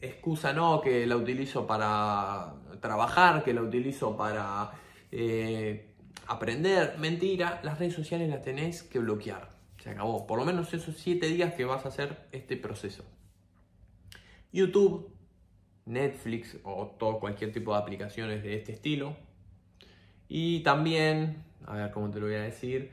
excusa, 0.00 0.52
no, 0.52 0.80
que 0.80 1.06
la 1.06 1.16
utilizo 1.16 1.66
para 1.66 2.54
trabajar, 2.80 3.44
que 3.44 3.54
la 3.54 3.62
utilizo 3.62 4.16
para 4.16 4.72
eh, 5.12 5.94
aprender. 6.26 6.98
Mentira, 6.98 7.60
las 7.62 7.78
redes 7.78 7.94
sociales 7.94 8.28
las 8.28 8.42
tenés 8.42 8.82
que 8.82 8.98
bloquear. 8.98 9.54
Se 9.78 9.90
acabó. 9.90 10.26
Por 10.26 10.38
lo 10.38 10.44
menos 10.44 10.74
esos 10.74 10.96
7 10.96 11.26
días 11.28 11.54
que 11.54 11.64
vas 11.64 11.84
a 11.84 11.88
hacer 11.88 12.26
este 12.32 12.56
proceso. 12.56 13.04
YouTube 14.52 15.15
Netflix 15.86 16.58
o 16.64 16.94
todo, 16.98 17.18
cualquier 17.18 17.52
tipo 17.52 17.72
de 17.72 17.78
aplicaciones 17.78 18.42
de 18.42 18.56
este 18.56 18.72
estilo. 18.72 19.16
Y 20.28 20.60
también, 20.60 21.44
a 21.66 21.74
ver 21.76 21.90
cómo 21.92 22.10
te 22.10 22.20
lo 22.20 22.26
voy 22.26 22.34
a 22.34 22.42
decir, 22.42 22.90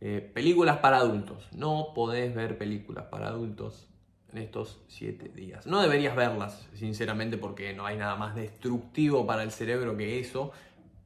eh, 0.00 0.20
películas 0.32 0.78
para 0.78 0.98
adultos. 0.98 1.48
No 1.52 1.92
podés 1.94 2.34
ver 2.34 2.58
películas 2.58 3.06
para 3.06 3.28
adultos 3.28 3.88
en 4.32 4.38
estos 4.38 4.80
7 4.88 5.30
días. 5.30 5.66
No 5.66 5.80
deberías 5.80 6.14
verlas, 6.14 6.68
sinceramente, 6.74 7.38
porque 7.38 7.72
no 7.72 7.86
hay 7.86 7.96
nada 7.96 8.16
más 8.16 8.34
destructivo 8.34 9.26
para 9.26 9.42
el 9.42 9.50
cerebro 9.50 9.96
que 9.96 10.20
eso. 10.20 10.52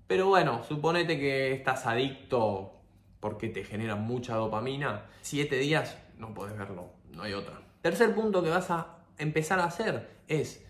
Pero 0.07 0.26
bueno, 0.26 0.64
suponete 0.64 1.18
que 1.18 1.52
estás 1.52 1.87
adicto 1.87 2.73
porque 3.21 3.49
te 3.49 3.64
genera 3.64 3.95
mucha 3.95 4.35
dopamina. 4.35 5.07
7 5.21 5.57
días 5.59 5.99
no 6.18 6.35
puedes 6.35 6.57
verlo, 6.57 6.90
no 7.12 7.23
hay 7.23 7.35
otra. 7.35 7.61
Tercer 7.83 8.14
punto 8.14 8.42
que 8.42 8.50
vas 8.50 8.71
a 8.71 8.99
empezar 9.18 9.61
a 9.61 9.64
hacer 9.64 10.09
es, 10.26 10.66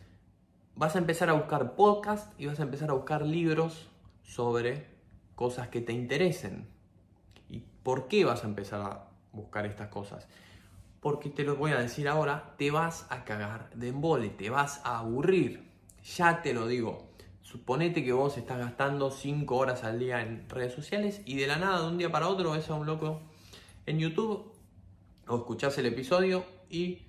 vas 0.79 0.97
a 0.97 0.99
empezar 0.99 1.29
a 1.29 1.35
buscar 1.35 1.75
podcast 1.77 2.33
y 2.41 2.47
vas 2.47 2.61
a 2.61 2.63
empezar 2.63 2.89
a 2.91 2.95
buscar 2.95 3.21
libros 3.27 3.89
sobre 4.23 4.87
cosas 5.35 5.69
que 5.69 5.83
te 5.83 5.93
interesen. 5.93 6.69
¿Y 7.51 7.65
por 7.83 8.09
qué 8.09 8.25
vas 8.25 8.45
a 8.45 8.47
empezar 8.47 8.81
a 8.81 9.11
buscar 9.33 9.67
estas 9.67 9.89
cosas? 9.89 10.27
porque 11.01 11.31
te 11.31 11.45
lo 11.45 11.57
voy 11.57 11.73
a 11.73 11.79
decir 11.79 12.09
ahora, 12.09 12.55
te 12.59 12.71
vas 12.71 13.07
a 13.11 13.25
cagar 13.25 13.71
de 13.75 13.89
embole, 13.89 14.31
te 14.31 14.51
vas 14.51 14.81
a 14.85 14.99
aburrir. 14.99 15.69
Ya 16.17 16.43
te 16.43 16.53
lo 16.53 16.67
digo. 16.67 17.09
Suponete 17.43 18.05
que 18.05 18.13
vos 18.13 18.37
estás 18.37 18.59
gastando 18.59 19.11
5 19.11 19.57
horas 19.57 19.85
al 19.85 19.99
día 19.99 20.21
en 20.21 20.49
redes 20.51 20.75
sociales 20.75 21.23
y 21.25 21.37
de 21.37 21.47
la 21.47 21.57
nada, 21.57 21.81
de 21.81 21.89
un 21.89 21.99
día 21.99 22.11
para 22.11 22.29
otro, 22.29 22.53
ves 22.53 22.69
a 22.69 22.75
un 22.75 22.87
loco 22.87 23.23
en 23.87 23.99
YouTube 23.99 24.53
o 25.27 25.37
escuchás 25.37 25.79
el 25.79 25.87
episodio 25.87 26.45
y 26.69 27.08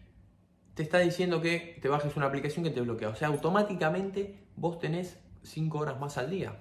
te 0.80 0.84
está 0.84 1.00
diciendo 1.00 1.42
que 1.42 1.78
te 1.82 1.90
bajes 1.90 2.16
una 2.16 2.28
aplicación 2.28 2.64
que 2.64 2.72
te 2.72 2.80
bloquea. 2.80 3.10
O 3.10 3.16
sea, 3.16 3.28
automáticamente 3.28 4.48
vos 4.56 4.80
tenés 4.80 5.20
5 5.44 5.78
horas 5.78 6.00
más 6.00 6.18
al 6.18 6.30
día. 6.30 6.56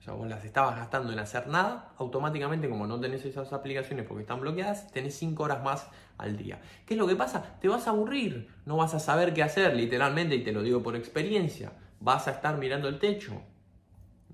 O 0.00 0.02
sea, 0.02 0.14
vos 0.14 0.26
las 0.26 0.44
estabas 0.44 0.76
gastando 0.76 1.12
en 1.12 1.20
hacer 1.20 1.46
nada, 1.46 1.94
automáticamente 1.96 2.68
como 2.68 2.88
no 2.88 2.98
tenés 2.98 3.24
esas 3.24 3.52
aplicaciones 3.52 4.04
porque 4.04 4.22
están 4.22 4.40
bloqueadas, 4.40 4.90
tenés 4.90 5.14
5 5.14 5.44
horas 5.44 5.62
más 5.62 5.88
al 6.18 6.36
día. 6.36 6.60
¿Qué 6.84 6.94
es 6.94 6.98
lo 6.98 7.06
que 7.06 7.14
pasa? 7.14 7.56
Te 7.60 7.68
vas 7.68 7.86
a 7.86 7.90
aburrir, 7.90 8.48
no 8.66 8.78
vas 8.78 8.94
a 8.94 8.98
saber 8.98 9.32
qué 9.32 9.44
hacer, 9.44 9.76
literalmente, 9.76 10.34
y 10.34 10.42
te 10.42 10.50
lo 10.50 10.64
digo 10.64 10.82
por 10.82 10.96
experiencia. 10.96 11.70
Vas 12.00 12.26
a 12.26 12.32
estar 12.32 12.58
mirando 12.58 12.88
el 12.88 12.98
techo. 12.98 13.42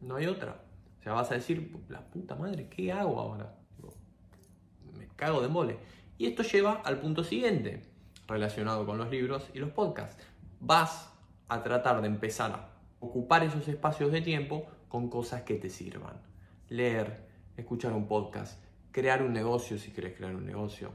No 0.01 0.17
hay 0.17 0.25
otra. 0.25 0.63
O 1.01 1.03
sea, 1.03 1.13
vas 1.13 1.31
a 1.33 1.35
decir, 1.35 1.77
la 1.91 2.01
puta 2.01 2.35
madre, 2.35 2.67
¿qué 2.71 2.93
hago 2.93 3.21
ahora? 3.21 3.59
Me 4.97 5.07
cago 5.17 5.43
de 5.43 5.49
mole. 5.49 5.79
Y 6.17 6.27
esto 6.27 6.43
lleva 6.43 6.83
al 6.85 6.99
punto 6.99 7.25
siguiente, 7.25 7.90
relacionado 8.31 8.87
con 8.87 8.97
los 8.97 9.11
libros 9.11 9.51
y 9.53 9.59
los 9.59 9.71
podcasts. 9.71 10.25
Vas 10.61 11.11
a 11.49 11.63
tratar 11.63 12.01
de 12.01 12.07
empezar 12.07 12.53
a 12.53 12.69
ocupar 13.01 13.43
esos 13.43 13.67
espacios 13.69 14.13
de 14.13 14.21
tiempo 14.21 14.67
con 14.89 15.11
cosas 15.11 15.43
que 15.43 15.57
te 15.57 15.69
sirvan. 15.69 16.21
Leer, 16.69 17.29
escuchar 17.57 17.93
un 17.93 18.07
podcast, 18.07 18.63
crear 18.93 19.23
un 19.23 19.33
negocio 19.33 19.79
si 19.79 19.91
quieres 19.91 20.17
crear 20.17 20.35
un 20.35 20.47
negocio, 20.47 20.93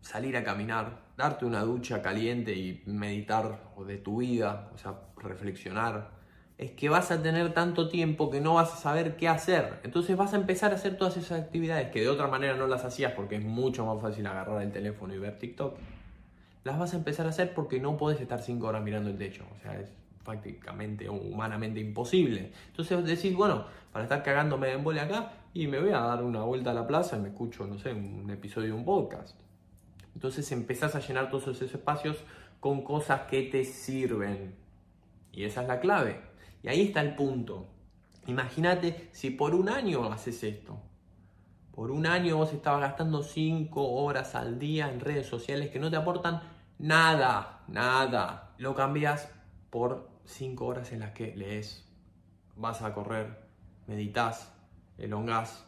salir 0.00 0.36
a 0.36 0.44
caminar, 0.44 1.00
darte 1.16 1.44
una 1.44 1.62
ducha 1.62 2.02
caliente 2.02 2.54
y 2.54 2.82
meditar 2.86 3.72
de 3.86 3.98
tu 3.98 4.18
vida, 4.18 4.70
o 4.74 4.78
sea, 4.78 5.00
reflexionar. 5.16 6.10
Es 6.58 6.72
que 6.72 6.88
vas 6.88 7.10
a 7.10 7.22
tener 7.22 7.54
tanto 7.54 7.88
tiempo 7.88 8.30
que 8.30 8.40
no 8.40 8.54
vas 8.54 8.72
a 8.72 8.76
saber 8.76 9.16
qué 9.16 9.28
hacer. 9.28 9.80
Entonces 9.82 10.16
vas 10.16 10.32
a 10.32 10.36
empezar 10.36 10.72
a 10.72 10.76
hacer 10.76 10.96
todas 10.96 11.16
esas 11.16 11.40
actividades 11.40 11.90
que 11.90 12.00
de 12.00 12.08
otra 12.08 12.28
manera 12.28 12.56
no 12.56 12.66
las 12.66 12.84
hacías 12.84 13.12
porque 13.12 13.36
es 13.36 13.44
mucho 13.44 13.84
más 13.86 14.00
fácil 14.00 14.26
agarrar 14.26 14.62
el 14.62 14.70
teléfono 14.70 15.14
y 15.14 15.18
ver 15.18 15.38
TikTok. 15.38 15.76
Las 16.64 16.78
vas 16.78 16.94
a 16.94 16.96
empezar 16.96 17.26
a 17.26 17.30
hacer 17.30 17.54
porque 17.54 17.80
no 17.80 17.96
puedes 17.96 18.20
estar 18.20 18.40
cinco 18.40 18.68
horas 18.68 18.82
mirando 18.82 19.10
el 19.10 19.18
techo. 19.18 19.44
O 19.56 19.60
sea, 19.60 19.78
es 19.80 19.90
prácticamente 20.24 21.08
o 21.08 21.14
humanamente 21.14 21.80
imposible. 21.80 22.52
Entonces 22.68 23.04
decís, 23.04 23.34
bueno, 23.34 23.66
para 23.92 24.04
estar 24.04 24.22
cagándome 24.22 24.68
de 24.68 24.74
embole 24.74 25.00
acá 25.00 25.32
y 25.52 25.66
me 25.66 25.80
voy 25.80 25.90
a 25.90 26.00
dar 26.00 26.22
una 26.22 26.42
vuelta 26.42 26.70
a 26.70 26.74
la 26.74 26.86
plaza 26.86 27.16
y 27.16 27.20
me 27.20 27.28
escucho, 27.28 27.66
no 27.66 27.78
sé, 27.78 27.92
un 27.92 28.30
episodio 28.30 28.68
de 28.68 28.72
un 28.74 28.84
podcast. 28.84 29.36
Entonces 30.14 30.50
empezás 30.52 30.94
a 30.94 31.00
llenar 31.00 31.30
todos 31.30 31.48
esos 31.48 31.74
espacios 31.74 32.18
con 32.60 32.82
cosas 32.82 33.22
que 33.22 33.42
te 33.42 33.64
sirven. 33.64 34.54
Y 35.32 35.44
esa 35.44 35.62
es 35.62 35.68
la 35.68 35.80
clave. 35.80 36.20
Y 36.62 36.68
ahí 36.68 36.82
está 36.82 37.00
el 37.00 37.14
punto. 37.14 37.66
Imagínate 38.26 39.08
si 39.12 39.30
por 39.30 39.54
un 39.54 39.68
año 39.68 40.12
haces 40.12 40.44
esto. 40.44 40.80
Por 41.74 41.90
un 41.90 42.06
año 42.06 42.36
vos 42.36 42.52
estabas 42.52 42.82
gastando 42.82 43.22
5 43.22 43.92
horas 43.92 44.34
al 44.34 44.58
día 44.58 44.90
en 44.90 45.00
redes 45.00 45.26
sociales 45.26 45.70
que 45.70 45.78
no 45.78 45.90
te 45.90 45.96
aportan 45.96 46.42
nada, 46.78 47.64
nada. 47.66 48.54
Lo 48.58 48.74
cambias 48.74 49.30
por 49.70 50.10
5 50.26 50.66
horas 50.66 50.92
en 50.92 51.00
las 51.00 51.12
que 51.12 51.34
lees, 51.34 51.90
vas 52.56 52.82
a 52.82 52.92
correr, 52.92 53.48
meditas, 53.86 54.52
elongás, 54.98 55.66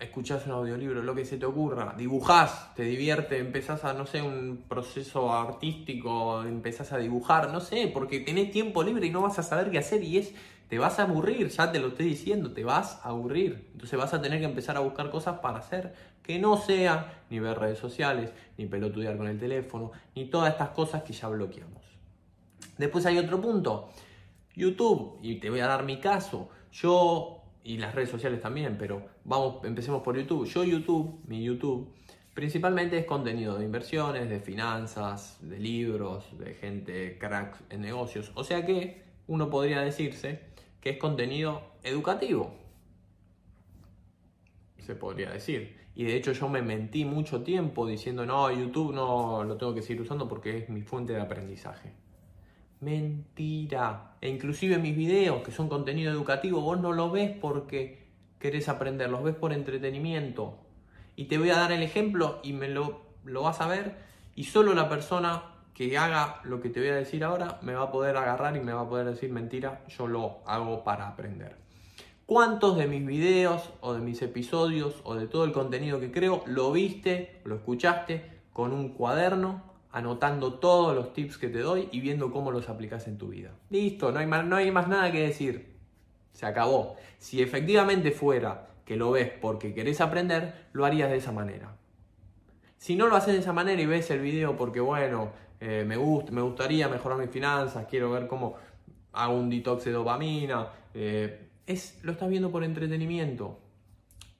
escuchás 0.00 0.46
un 0.46 0.52
audiolibro, 0.52 1.02
lo 1.02 1.14
que 1.14 1.24
se 1.24 1.38
te 1.38 1.46
ocurra, 1.46 1.94
dibujás, 1.96 2.74
te 2.74 2.84
divierte, 2.84 3.38
empezás 3.38 3.84
a, 3.84 3.92
no 3.92 4.06
sé, 4.06 4.22
un 4.22 4.64
proceso 4.68 5.32
artístico, 5.32 6.42
empezás 6.42 6.92
a 6.92 6.98
dibujar, 6.98 7.50
no 7.50 7.60
sé, 7.60 7.90
porque 7.92 8.20
tenés 8.20 8.50
tiempo 8.50 8.82
libre 8.82 9.06
y 9.06 9.10
no 9.10 9.22
vas 9.22 9.38
a 9.38 9.42
saber 9.42 9.70
qué 9.70 9.78
hacer 9.78 10.02
y 10.04 10.18
es, 10.18 10.34
te 10.68 10.78
vas 10.78 10.98
a 10.98 11.02
aburrir, 11.02 11.48
ya 11.48 11.72
te 11.72 11.80
lo 11.80 11.88
estoy 11.88 12.06
diciendo, 12.06 12.52
te 12.52 12.62
vas 12.62 13.00
a 13.02 13.08
aburrir. 13.08 13.68
Entonces 13.72 13.98
vas 13.98 14.14
a 14.14 14.20
tener 14.20 14.38
que 14.38 14.44
empezar 14.44 14.76
a 14.76 14.80
buscar 14.80 15.10
cosas 15.10 15.40
para 15.40 15.58
hacer 15.58 15.94
que 16.22 16.38
no 16.38 16.58
sean 16.58 17.06
ni 17.30 17.40
ver 17.40 17.58
redes 17.58 17.78
sociales, 17.78 18.30
ni 18.58 18.66
pelotudear 18.66 19.16
con 19.16 19.28
el 19.28 19.38
teléfono, 19.38 19.92
ni 20.14 20.26
todas 20.26 20.52
estas 20.52 20.70
cosas 20.70 21.02
que 21.02 21.14
ya 21.14 21.26
bloqueamos. 21.28 21.82
Después 22.76 23.06
hay 23.06 23.18
otro 23.18 23.40
punto. 23.40 23.88
YouTube, 24.54 25.18
y 25.22 25.36
te 25.36 25.48
voy 25.50 25.60
a 25.60 25.66
dar 25.66 25.84
mi 25.84 26.00
caso. 26.00 26.50
Yo, 26.72 27.37
y 27.64 27.78
las 27.78 27.94
redes 27.94 28.10
sociales 28.10 28.40
también, 28.40 28.76
pero 28.78 29.02
vamos, 29.24 29.64
empecemos 29.64 30.02
por 30.02 30.16
YouTube. 30.16 30.46
Yo 30.46 30.64
YouTube, 30.64 31.20
mi 31.26 31.44
YouTube, 31.44 31.92
principalmente 32.34 32.98
es 32.98 33.04
contenido 33.04 33.58
de 33.58 33.64
inversiones, 33.64 34.28
de 34.28 34.40
finanzas, 34.40 35.38
de 35.42 35.58
libros, 35.58 36.38
de 36.38 36.54
gente 36.54 37.18
crack 37.18 37.60
en 37.70 37.80
negocios. 37.82 38.32
O 38.34 38.44
sea 38.44 38.64
que 38.64 39.02
uno 39.26 39.50
podría 39.50 39.80
decirse 39.80 40.40
que 40.80 40.90
es 40.90 40.98
contenido 40.98 41.62
educativo. 41.82 42.54
Se 44.78 44.94
podría 44.94 45.30
decir. 45.30 45.76
Y 45.94 46.04
de 46.04 46.16
hecho 46.16 46.32
yo 46.32 46.48
me 46.48 46.62
mentí 46.62 47.04
mucho 47.04 47.42
tiempo 47.42 47.86
diciendo, 47.86 48.24
no, 48.24 48.50
YouTube 48.52 48.94
no 48.94 49.42
lo 49.42 49.56
tengo 49.56 49.74
que 49.74 49.82
seguir 49.82 50.02
usando 50.02 50.28
porque 50.28 50.58
es 50.58 50.68
mi 50.68 50.82
fuente 50.82 51.12
de 51.12 51.20
aprendizaje. 51.20 51.92
Mentira. 52.80 54.16
E 54.20 54.28
inclusive 54.28 54.78
mis 54.78 54.96
videos, 54.96 55.42
que 55.42 55.52
son 55.52 55.68
contenido 55.68 56.12
educativo, 56.12 56.60
vos 56.60 56.80
no 56.80 56.92
lo 56.92 57.10
ves 57.10 57.30
porque 57.40 58.06
querés 58.38 58.68
aprender, 58.68 59.10
los 59.10 59.22
ves 59.22 59.34
por 59.34 59.52
entretenimiento. 59.52 60.58
Y 61.16 61.24
te 61.24 61.38
voy 61.38 61.50
a 61.50 61.56
dar 61.56 61.72
el 61.72 61.82
ejemplo 61.82 62.40
y 62.42 62.52
me 62.52 62.68
lo, 62.68 63.02
lo 63.24 63.42
vas 63.42 63.60
a 63.60 63.66
ver. 63.66 63.96
Y 64.34 64.44
solo 64.44 64.74
la 64.74 64.88
persona 64.88 65.42
que 65.74 65.96
haga 65.96 66.40
lo 66.42 66.60
que 66.60 66.70
te 66.70 66.80
voy 66.80 66.88
a 66.88 66.96
decir 66.96 67.22
ahora 67.22 67.60
me 67.62 67.72
va 67.72 67.84
a 67.84 67.92
poder 67.92 68.16
agarrar 68.16 68.56
y 68.56 68.60
me 68.60 68.72
va 68.72 68.82
a 68.82 68.88
poder 68.88 69.06
decir 69.06 69.30
mentira, 69.30 69.84
yo 69.88 70.08
lo 70.08 70.38
hago 70.44 70.82
para 70.82 71.06
aprender. 71.06 71.56
¿Cuántos 72.26 72.76
de 72.76 72.86
mis 72.86 73.06
videos 73.06 73.70
o 73.80 73.94
de 73.94 74.00
mis 74.00 74.20
episodios 74.20 75.00
o 75.04 75.14
de 75.14 75.28
todo 75.28 75.44
el 75.44 75.52
contenido 75.52 76.00
que 76.00 76.10
creo 76.10 76.42
lo 76.46 76.72
viste, 76.72 77.40
lo 77.44 77.54
escuchaste 77.54 78.40
con 78.52 78.72
un 78.72 78.90
cuaderno 78.90 79.62
anotando 79.90 80.54
todos 80.54 80.94
los 80.94 81.12
tips 81.12 81.38
que 81.38 81.48
te 81.48 81.60
doy 81.60 81.88
y 81.92 82.00
viendo 82.00 82.30
cómo 82.30 82.50
los 82.50 82.68
aplicas 82.68 83.06
en 83.06 83.18
tu 83.18 83.28
vida. 83.28 83.52
Listo, 83.70 84.12
no 84.12 84.18
hay, 84.18 84.26
más, 84.26 84.44
no 84.44 84.56
hay 84.56 84.70
más 84.70 84.88
nada 84.88 85.10
que 85.10 85.22
decir. 85.22 85.76
Se 86.32 86.46
acabó. 86.46 86.96
Si 87.18 87.42
efectivamente 87.42 88.10
fuera 88.10 88.68
que 88.84 88.96
lo 88.96 89.10
ves 89.10 89.30
porque 89.40 89.74
querés 89.74 90.00
aprender, 90.00 90.68
lo 90.72 90.84
harías 90.84 91.10
de 91.10 91.16
esa 91.16 91.32
manera. 91.32 91.76
Si 92.76 92.96
no 92.96 93.08
lo 93.08 93.16
haces 93.16 93.34
de 93.34 93.40
esa 93.40 93.52
manera 93.52 93.80
y 93.80 93.86
ves 93.86 94.10
el 94.10 94.20
video 94.20 94.56
porque, 94.56 94.80
bueno, 94.80 95.32
eh, 95.60 95.84
me, 95.86 95.96
me 95.96 96.42
gustaría 96.42 96.88
mejorar 96.88 97.18
mis 97.18 97.30
finanzas, 97.30 97.86
quiero 97.90 98.10
ver 98.10 98.28
cómo 98.28 98.54
hago 99.12 99.34
un 99.34 99.50
detox 99.50 99.84
de 99.84 99.92
dopamina, 99.92 100.68
eh, 100.94 101.48
es, 101.66 101.98
lo 102.02 102.12
estás 102.12 102.28
viendo 102.28 102.52
por 102.52 102.62
entretenimiento. 102.62 103.58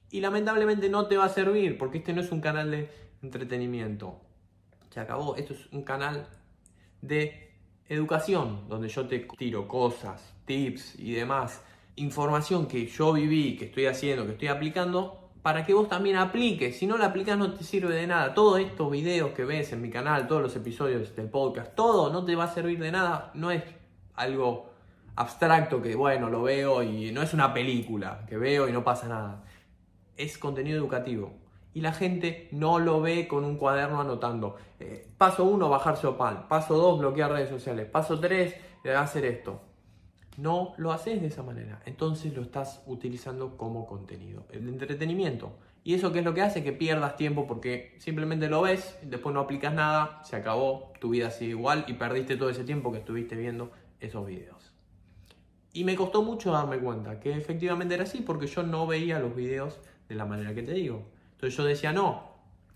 Y 0.09 0.21
lamentablemente 0.21 0.89
no 0.89 1.07
te 1.07 1.17
va 1.17 1.25
a 1.25 1.29
servir 1.29 1.77
porque 1.77 1.97
este 1.97 2.13
no 2.13 2.21
es 2.21 2.31
un 2.31 2.39
canal 2.39 2.71
de 2.71 2.89
entretenimiento 3.21 4.21
se 4.89 4.99
acabó. 4.99 5.35
Esto 5.35 5.53
es 5.53 5.67
un 5.71 5.83
canal 5.83 6.27
de 7.01 7.53
educación, 7.87 8.67
donde 8.67 8.89
yo 8.89 9.07
te 9.07 9.19
tiro 9.37 9.67
cosas, 9.67 10.33
tips 10.45 10.99
y 10.99 11.13
demás, 11.13 11.63
información 11.95 12.67
que 12.67 12.85
yo 12.87 13.13
viví, 13.13 13.57
que 13.57 13.65
estoy 13.65 13.87
haciendo, 13.87 14.25
que 14.25 14.33
estoy 14.33 14.47
aplicando, 14.47 15.29
para 15.41 15.65
que 15.65 15.73
vos 15.73 15.87
también 15.87 16.17
apliques. 16.17 16.77
Si 16.77 16.85
no 16.85 16.97
la 16.97 17.07
aplicas 17.07 17.37
no 17.37 17.53
te 17.53 17.63
sirve 17.63 17.95
de 17.95 18.07
nada. 18.07 18.33
Todos 18.33 18.59
estos 18.59 18.91
videos 18.91 19.31
que 19.31 19.45
ves 19.45 19.71
en 19.71 19.81
mi 19.81 19.89
canal, 19.89 20.27
todos 20.27 20.41
los 20.41 20.55
episodios 20.55 21.15
del 21.15 21.29
podcast, 21.29 21.75
todo 21.75 22.11
no 22.11 22.25
te 22.25 22.35
va 22.35 22.45
a 22.45 22.53
servir 22.53 22.79
de 22.79 22.91
nada. 22.91 23.31
No 23.33 23.51
es 23.51 23.63
algo 24.15 24.69
abstracto 25.15 25.81
que, 25.81 25.95
bueno, 25.95 26.29
lo 26.29 26.43
veo 26.43 26.83
y 26.83 27.11
no 27.11 27.21
es 27.21 27.33
una 27.33 27.53
película 27.53 28.25
que 28.27 28.37
veo 28.37 28.67
y 28.67 28.71
no 28.71 28.83
pasa 28.83 29.07
nada. 29.07 29.43
Es 30.17 30.37
contenido 30.37 30.77
educativo 30.77 31.33
y 31.79 31.81
la 31.81 31.93
gente 31.93 32.49
no 32.51 32.77
lo 32.77 32.99
ve 32.99 33.25
con 33.25 33.45
un 33.45 33.55
cuaderno 33.55 34.01
anotando. 34.01 34.57
Eh, 34.81 35.07
paso 35.17 35.45
1, 35.45 35.69
bajarse 35.69 36.07
Opal. 36.07 36.45
Paso 36.49 36.75
2, 36.75 36.99
bloquear 36.99 37.31
redes 37.31 37.47
sociales. 37.47 37.85
Paso 37.85 38.19
3, 38.19 38.53
eh, 38.83 38.91
hacer 38.91 39.23
esto. 39.23 39.61
No 40.35 40.73
lo 40.75 40.91
haces 40.91 41.21
de 41.21 41.27
esa 41.27 41.41
manera. 41.41 41.81
Entonces 41.85 42.35
lo 42.35 42.41
estás 42.41 42.83
utilizando 42.85 43.55
como 43.55 43.87
contenido. 43.87 44.43
El 44.51 44.67
entretenimiento 44.67 45.53
¿Y 45.85 45.93
eso 45.93 46.13
es 46.13 46.25
lo 46.25 46.33
que 46.33 46.41
hace? 46.41 46.65
Que 46.65 46.73
pierdas 46.73 47.15
tiempo 47.15 47.47
porque 47.47 47.95
simplemente 47.99 48.49
lo 48.49 48.63
ves, 48.63 48.99
después 49.01 49.33
no 49.33 49.39
aplicas 49.39 49.73
nada, 49.73 50.21
se 50.25 50.35
acabó, 50.35 50.91
tu 50.99 51.11
vida 51.11 51.31
sigue 51.31 51.51
igual 51.51 51.85
y 51.87 51.93
perdiste 51.93 52.35
todo 52.35 52.49
ese 52.49 52.65
tiempo 52.65 52.91
que 52.91 52.97
estuviste 52.97 53.37
viendo 53.37 53.71
esos 54.01 54.27
videos. 54.27 54.73
Y 55.71 55.85
me 55.85 55.95
costó 55.95 56.21
mucho 56.21 56.51
darme 56.51 56.79
cuenta 56.79 57.21
que 57.21 57.31
efectivamente 57.33 57.95
era 57.95 58.03
así 58.03 58.19
porque 58.19 58.47
yo 58.47 58.63
no 58.63 58.85
veía 58.85 59.19
los 59.19 59.33
videos 59.33 59.79
de 60.09 60.15
la 60.15 60.25
manera 60.25 60.53
que 60.53 60.63
te 60.63 60.73
digo. 60.73 61.05
Entonces 61.39 61.55
yo 61.55 61.63
decía, 61.63 61.93
no, 61.93 62.33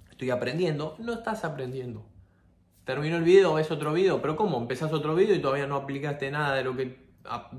estoy 0.10 0.30
aprendiendo, 0.30 0.96
no 0.98 1.12
estás 1.12 1.44
aprendiendo. 1.44 2.06
Terminó 2.86 3.18
el 3.18 3.24
video, 3.26 3.56
ves 3.56 3.70
otro 3.72 3.92
video, 3.92 4.22
pero 4.22 4.38
¿cómo? 4.38 4.58
Empezás 4.58 4.94
otro 4.94 5.16
video 5.16 5.36
y 5.36 5.42
todavía 5.42 5.68
no 5.68 5.76
aplicaste 5.76 6.32
nada 6.32 6.56
de 6.56 6.64
lo 6.64 6.74
que 6.74 6.98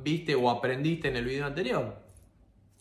viste 0.02 0.34
o 0.34 0.49
aprendiste 0.49 1.08
en 1.08 1.16
el 1.16 1.26
video 1.26 1.44
anterior. 1.44 1.99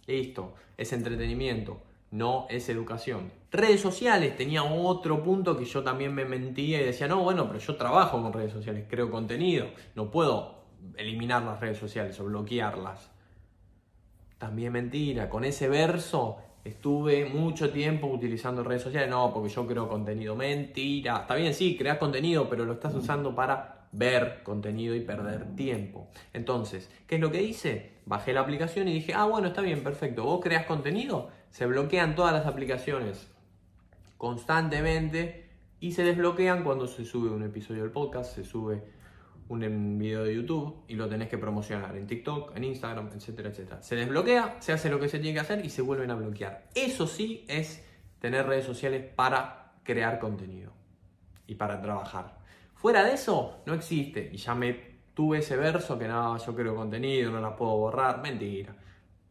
Listo, 0.08 0.56
es 0.77 0.94
entretenimiento, 0.94 1.84
no 2.12 2.48
es 2.50 2.70
educación. 2.70 3.30
Redes 3.51 3.82
sociales, 3.82 4.38
tenía 4.38 4.63
otro 4.63 5.22
punto 5.22 5.58
que 5.58 5.65
yo 5.65 5.84
también 5.84 6.15
me 6.15 6.24
mentía 6.24 6.82
y 6.82 6.86
decía, 6.86 7.10
no, 7.10 7.22
bueno, 7.25 7.48
pero 7.48 7.60
yo 7.60 7.75
trabajo 7.75 8.22
con 8.22 8.32
redes 8.32 8.53
sociales, 8.53 8.86
creo 8.89 9.12
contenido, 9.12 9.68
no 9.96 10.12
puedo 10.12 10.63
eliminar 10.96 11.44
las 11.44 11.60
redes 11.60 11.77
sociales 11.77 12.18
o 12.22 12.24
bloquearlas. 12.24 13.12
También 14.38 14.72
mentira, 14.72 15.30
con 15.30 15.44
ese 15.44 15.68
verso 15.68 16.38
estuve 16.63 17.25
mucho 17.25 17.72
tiempo 17.72 18.08
utilizando 18.08 18.63
redes 18.63 18.84
sociales, 18.84 19.10
no, 19.10 19.34
porque 19.34 19.50
yo 19.50 19.67
creo 19.67 19.89
contenido, 19.89 20.36
mentira. 20.36 21.17
Está 21.22 21.36
bien, 21.36 21.53
sí, 21.53 21.77
creas 21.77 21.98
contenido, 21.98 22.50
pero 22.50 22.65
lo 22.65 22.74
estás 22.74 22.96
usando 22.96 23.36
para 23.36 23.88
ver 23.91 24.41
contenido 24.43 24.96
y 24.96 25.01
perder 25.01 25.55
tiempo. 25.55 26.08
Entonces, 26.34 26.89
¿qué 27.08 27.15
es 27.15 27.22
lo 27.22 27.32
que 27.32 27.43
hice? 27.43 27.91
Bajé 28.05 28.34
la 28.34 28.41
aplicación 28.41 28.88
y 28.88 28.93
dije, 28.93 29.13
ah, 29.13 29.25
bueno, 29.25 29.48
está 29.50 29.62
bien, 29.62 29.84
perfecto. 29.84 30.24
Vos 30.24 30.41
creas 30.41 30.65
contenido, 30.65 31.29
se 31.50 31.65
bloquean 31.65 32.15
todas 32.15 32.34
las 32.34 32.46
aplicaciones 32.46 33.27
constantemente 34.17 35.50
y 35.79 35.91
se 35.91 36.03
desbloquean 36.03 36.63
cuando 36.63 36.88
se 36.88 37.05
sube 37.05 37.29
un 37.29 37.43
episodio 37.43 37.82
del 37.82 37.91
podcast, 37.91 38.36
se 38.36 38.46
sube 38.46 38.82
un 39.50 39.98
video 39.98 40.24
de 40.24 40.36
YouTube 40.36 40.84
y 40.88 40.96
lo 40.96 41.08
tenés 41.08 41.30
que 41.30 41.38
promocionar 41.38 41.96
en 41.96 42.08
TikTok, 42.08 42.56
en 42.56 42.64
Instagram, 42.64 43.10
etcétera, 43.14 43.50
etcétera. 43.50 43.82
Se 43.82 43.96
desbloquea, 43.96 44.58
se 44.60 44.74
hace 44.74 44.90
lo 44.90 45.00
que 45.00 45.10
se 45.10 45.20
tiene 45.20 45.36
que 45.36 45.42
hacer 45.42 45.66
y 45.66 45.70
se 45.70 45.82
vuelven 45.82 46.12
a 46.12 46.16
bloquear. 46.16 46.70
Eso 46.76 47.08
sí 47.08 47.46
es 47.48 47.86
tener 48.20 48.46
redes 48.48 48.66
sociales 48.66 49.04
para 49.16 49.74
crear 49.84 50.20
contenido 50.20 50.74
y 51.46 51.56
para 51.56 51.82
trabajar. 51.82 52.38
Fuera 52.74 53.04
de 53.04 53.14
eso, 53.14 53.62
no 53.66 53.74
existe. 53.74 54.30
Y 54.32 54.38
ya 54.38 54.56
me 54.56 54.94
tuve 55.14 55.40
ese 55.40 55.58
verso 55.58 55.98
que 56.00 56.08
no, 56.08 56.38
yo 56.38 56.56
creo 56.56 56.76
contenido, 56.76 57.32
no 57.32 57.40
las 57.40 57.54
puedo 57.54 57.78
borrar. 57.78 58.22
Mentira, 58.22 58.76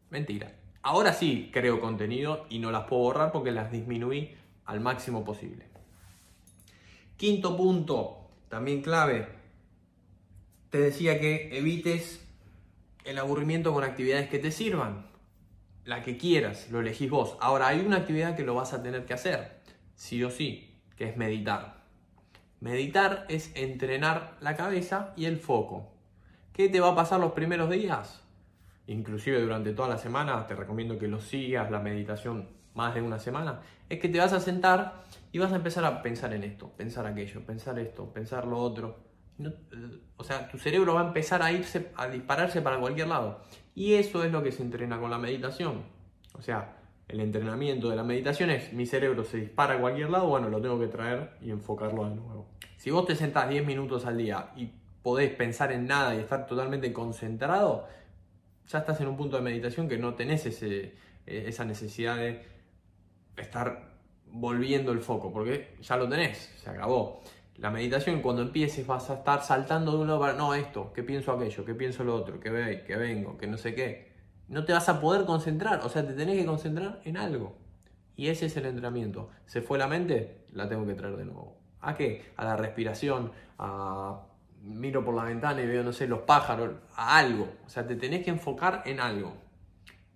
mentira. 0.09 0.53
Ahora 0.83 1.13
sí 1.13 1.49
creo 1.51 1.79
contenido 1.79 2.45
y 2.49 2.59
no 2.59 2.71
las 2.71 2.83
puedo 2.83 3.03
borrar 3.03 3.31
porque 3.31 3.51
las 3.51 3.71
disminuí 3.71 4.35
al 4.65 4.79
máximo 4.79 5.23
posible. 5.23 5.67
Quinto 7.17 7.55
punto, 7.55 8.29
también 8.49 8.81
clave, 8.81 9.27
te 10.73 10.79
decía 10.79 11.19
que 11.19 11.55
evites 11.55 12.27
el 13.05 13.19
aburrimiento 13.19 13.71
con 13.75 13.83
actividades 13.83 14.27
que 14.27 14.39
te 14.39 14.49
sirvan. 14.49 15.05
La 15.85 16.01
que 16.01 16.17
quieras, 16.17 16.71
lo 16.71 16.79
elegís 16.79 17.11
vos. 17.11 17.37
Ahora 17.41 17.67
hay 17.67 17.81
una 17.81 17.97
actividad 17.97 18.35
que 18.35 18.41
lo 18.41 18.55
vas 18.55 18.73
a 18.73 18.81
tener 18.81 19.05
que 19.05 19.13
hacer, 19.13 19.61
sí 19.93 20.23
o 20.23 20.31
sí, 20.31 20.81
que 20.95 21.07
es 21.07 21.15
meditar. 21.15 21.83
Meditar 22.59 23.27
es 23.29 23.51
entrenar 23.53 24.35
la 24.41 24.55
cabeza 24.55 25.13
y 25.15 25.25
el 25.25 25.37
foco. 25.37 25.93
¿Qué 26.53 26.69
te 26.69 26.79
va 26.79 26.93
a 26.93 26.95
pasar 26.95 27.19
los 27.19 27.33
primeros 27.33 27.69
días? 27.69 28.23
Inclusive 28.87 29.39
durante 29.41 29.73
toda 29.73 29.89
la 29.89 29.99
semana, 29.99 30.47
te 30.47 30.55
recomiendo 30.55 30.97
que 30.97 31.07
lo 31.07 31.19
sigas, 31.19 31.69
la 31.69 31.81
meditación 31.81 32.49
más 32.73 32.95
de 32.95 33.03
una 33.03 33.19
semana, 33.19 33.61
es 33.89 33.99
que 33.99 34.09
te 34.09 34.17
vas 34.17 34.33
a 34.33 34.39
sentar 34.39 35.03
y 35.31 35.37
vas 35.37 35.51
a 35.51 35.57
empezar 35.57 35.85
a 35.85 36.01
pensar 36.01 36.33
en 36.33 36.43
esto, 36.43 36.69
pensar 36.69 37.05
aquello, 37.05 37.45
pensar 37.45 37.77
esto, 37.77 38.11
pensar 38.11 38.47
lo 38.47 38.57
otro 38.57 39.12
o 40.17 40.23
sea, 40.23 40.47
tu 40.47 40.57
cerebro 40.57 40.95
va 40.95 41.01
a 41.01 41.07
empezar 41.07 41.41
a 41.41 41.51
irse, 41.51 41.91
a 41.95 42.07
dispararse 42.07 42.61
para 42.61 42.79
cualquier 42.79 43.07
lado. 43.07 43.41
Y 43.75 43.93
eso 43.93 44.23
es 44.23 44.31
lo 44.31 44.43
que 44.43 44.51
se 44.51 44.63
entrena 44.63 44.99
con 44.99 45.09
la 45.09 45.17
meditación. 45.17 45.83
O 46.33 46.41
sea, 46.41 46.77
el 47.07 47.19
entrenamiento 47.19 47.89
de 47.89 47.95
la 47.95 48.03
meditación 48.03 48.49
es 48.49 48.73
mi 48.73 48.85
cerebro 48.85 49.23
se 49.23 49.37
dispara 49.37 49.75
a 49.75 49.79
cualquier 49.79 50.09
lado, 50.09 50.27
bueno, 50.27 50.49
lo 50.49 50.61
tengo 50.61 50.79
que 50.79 50.87
traer 50.87 51.31
y 51.41 51.51
enfocarlo 51.51 52.09
de 52.09 52.15
nuevo. 52.15 52.47
Si 52.77 52.91
vos 52.91 53.05
te 53.05 53.15
sentás 53.15 53.49
10 53.49 53.65
minutos 53.65 54.05
al 54.05 54.17
día 54.17 54.51
y 54.55 54.69
podés 55.01 55.31
pensar 55.31 55.71
en 55.71 55.85
nada 55.85 56.15
y 56.15 56.19
estar 56.19 56.47
totalmente 56.47 56.91
concentrado, 56.93 57.87
ya 58.67 58.79
estás 58.79 58.99
en 59.01 59.07
un 59.07 59.17
punto 59.17 59.37
de 59.37 59.43
meditación 59.43 59.87
que 59.87 59.97
no 59.97 60.15
tenés 60.15 60.45
eh, 60.63 60.95
esa 61.25 61.65
necesidad 61.65 62.17
de 62.17 62.41
estar 63.37 63.93
volviendo 64.27 64.91
el 64.91 64.99
foco, 64.99 65.31
porque 65.31 65.75
ya 65.81 65.97
lo 65.97 66.09
tenés, 66.09 66.51
se 66.57 66.69
acabó. 66.69 67.21
La 67.57 67.69
meditación, 67.69 68.21
cuando 68.21 68.41
empieces, 68.41 68.85
vas 68.87 69.09
a 69.09 69.15
estar 69.15 69.43
saltando 69.43 69.91
de 69.91 69.97
uno 69.99 70.19
para, 70.19 70.33
no, 70.33 70.53
esto, 70.53 70.91
que 70.91 71.03
pienso 71.03 71.31
aquello, 71.31 71.63
que 71.63 71.75
pienso 71.75 72.03
lo 72.03 72.15
otro, 72.15 72.39
que 72.39 72.49
ve, 72.49 72.83
que 72.83 72.95
vengo, 72.95 73.37
que 73.37 73.47
no 73.47 73.57
sé 73.57 73.75
qué. 73.75 74.11
No 74.47 74.65
te 74.65 74.73
vas 74.73 74.89
a 74.89 74.99
poder 74.99 75.25
concentrar, 75.25 75.81
o 75.83 75.89
sea, 75.89 76.05
te 76.05 76.13
tenés 76.13 76.37
que 76.37 76.45
concentrar 76.45 76.99
en 77.05 77.17
algo. 77.17 77.55
Y 78.15 78.27
ese 78.27 78.47
es 78.47 78.57
el 78.57 78.65
entrenamiento. 78.65 79.29
Se 79.45 79.61
fue 79.61 79.77
la 79.77 79.87
mente, 79.87 80.45
la 80.51 80.67
tengo 80.67 80.85
que 80.85 80.93
traer 80.93 81.15
de 81.15 81.25
nuevo. 81.25 81.57
¿A 81.79 81.95
qué? 81.95 82.31
A 82.37 82.43
la 82.43 82.55
respiración, 82.55 83.31
a 83.59 84.21
miro 84.63 85.03
por 85.03 85.13
la 85.13 85.25
ventana 85.25 85.61
y 85.61 85.67
veo, 85.67 85.83
no 85.83 85.93
sé, 85.93 86.07
los 86.07 86.21
pájaros, 86.21 86.71
a 86.95 87.17
algo. 87.17 87.49
O 87.65 87.69
sea, 87.69 87.85
te 87.85 87.95
tenés 87.95 88.23
que 88.23 88.31
enfocar 88.31 88.83
en 88.85 88.99
algo. 88.99 89.33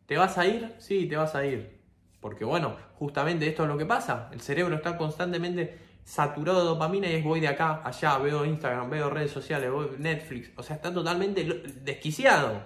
¿Te 0.06 0.17
vas 0.17 0.38
a 0.38 0.47
ir? 0.47 0.73
Sí, 0.80 1.06
te 1.08 1.17
vas 1.17 1.36
a 1.36 1.45
ir. 1.45 1.82
Porque 2.21 2.45
bueno, 2.45 2.76
justamente 2.95 3.47
esto 3.47 3.63
es 3.63 3.69
lo 3.69 3.78
que 3.78 3.86
pasa. 3.86 4.30
El 4.32 4.41
cerebro 4.41 4.76
está 4.76 4.97
constantemente 4.97 5.78
saturado 6.08 6.60
de 6.60 6.65
dopamina 6.67 7.10
y 7.10 7.15
es 7.15 7.24
voy 7.24 7.41
de 7.41 7.50
acá, 7.50 7.82
allá, 7.84 8.17
veo 8.17 8.46
Instagram, 8.46 8.89
veo 8.89 9.10
redes 9.10 9.30
sociales, 9.30 9.70
veo 9.70 9.91
Netflix. 9.98 10.52
O 10.56 10.63
sea, 10.63 10.78
está 10.78 10.93
totalmente 10.93 11.43
desquiciado. 11.84 12.62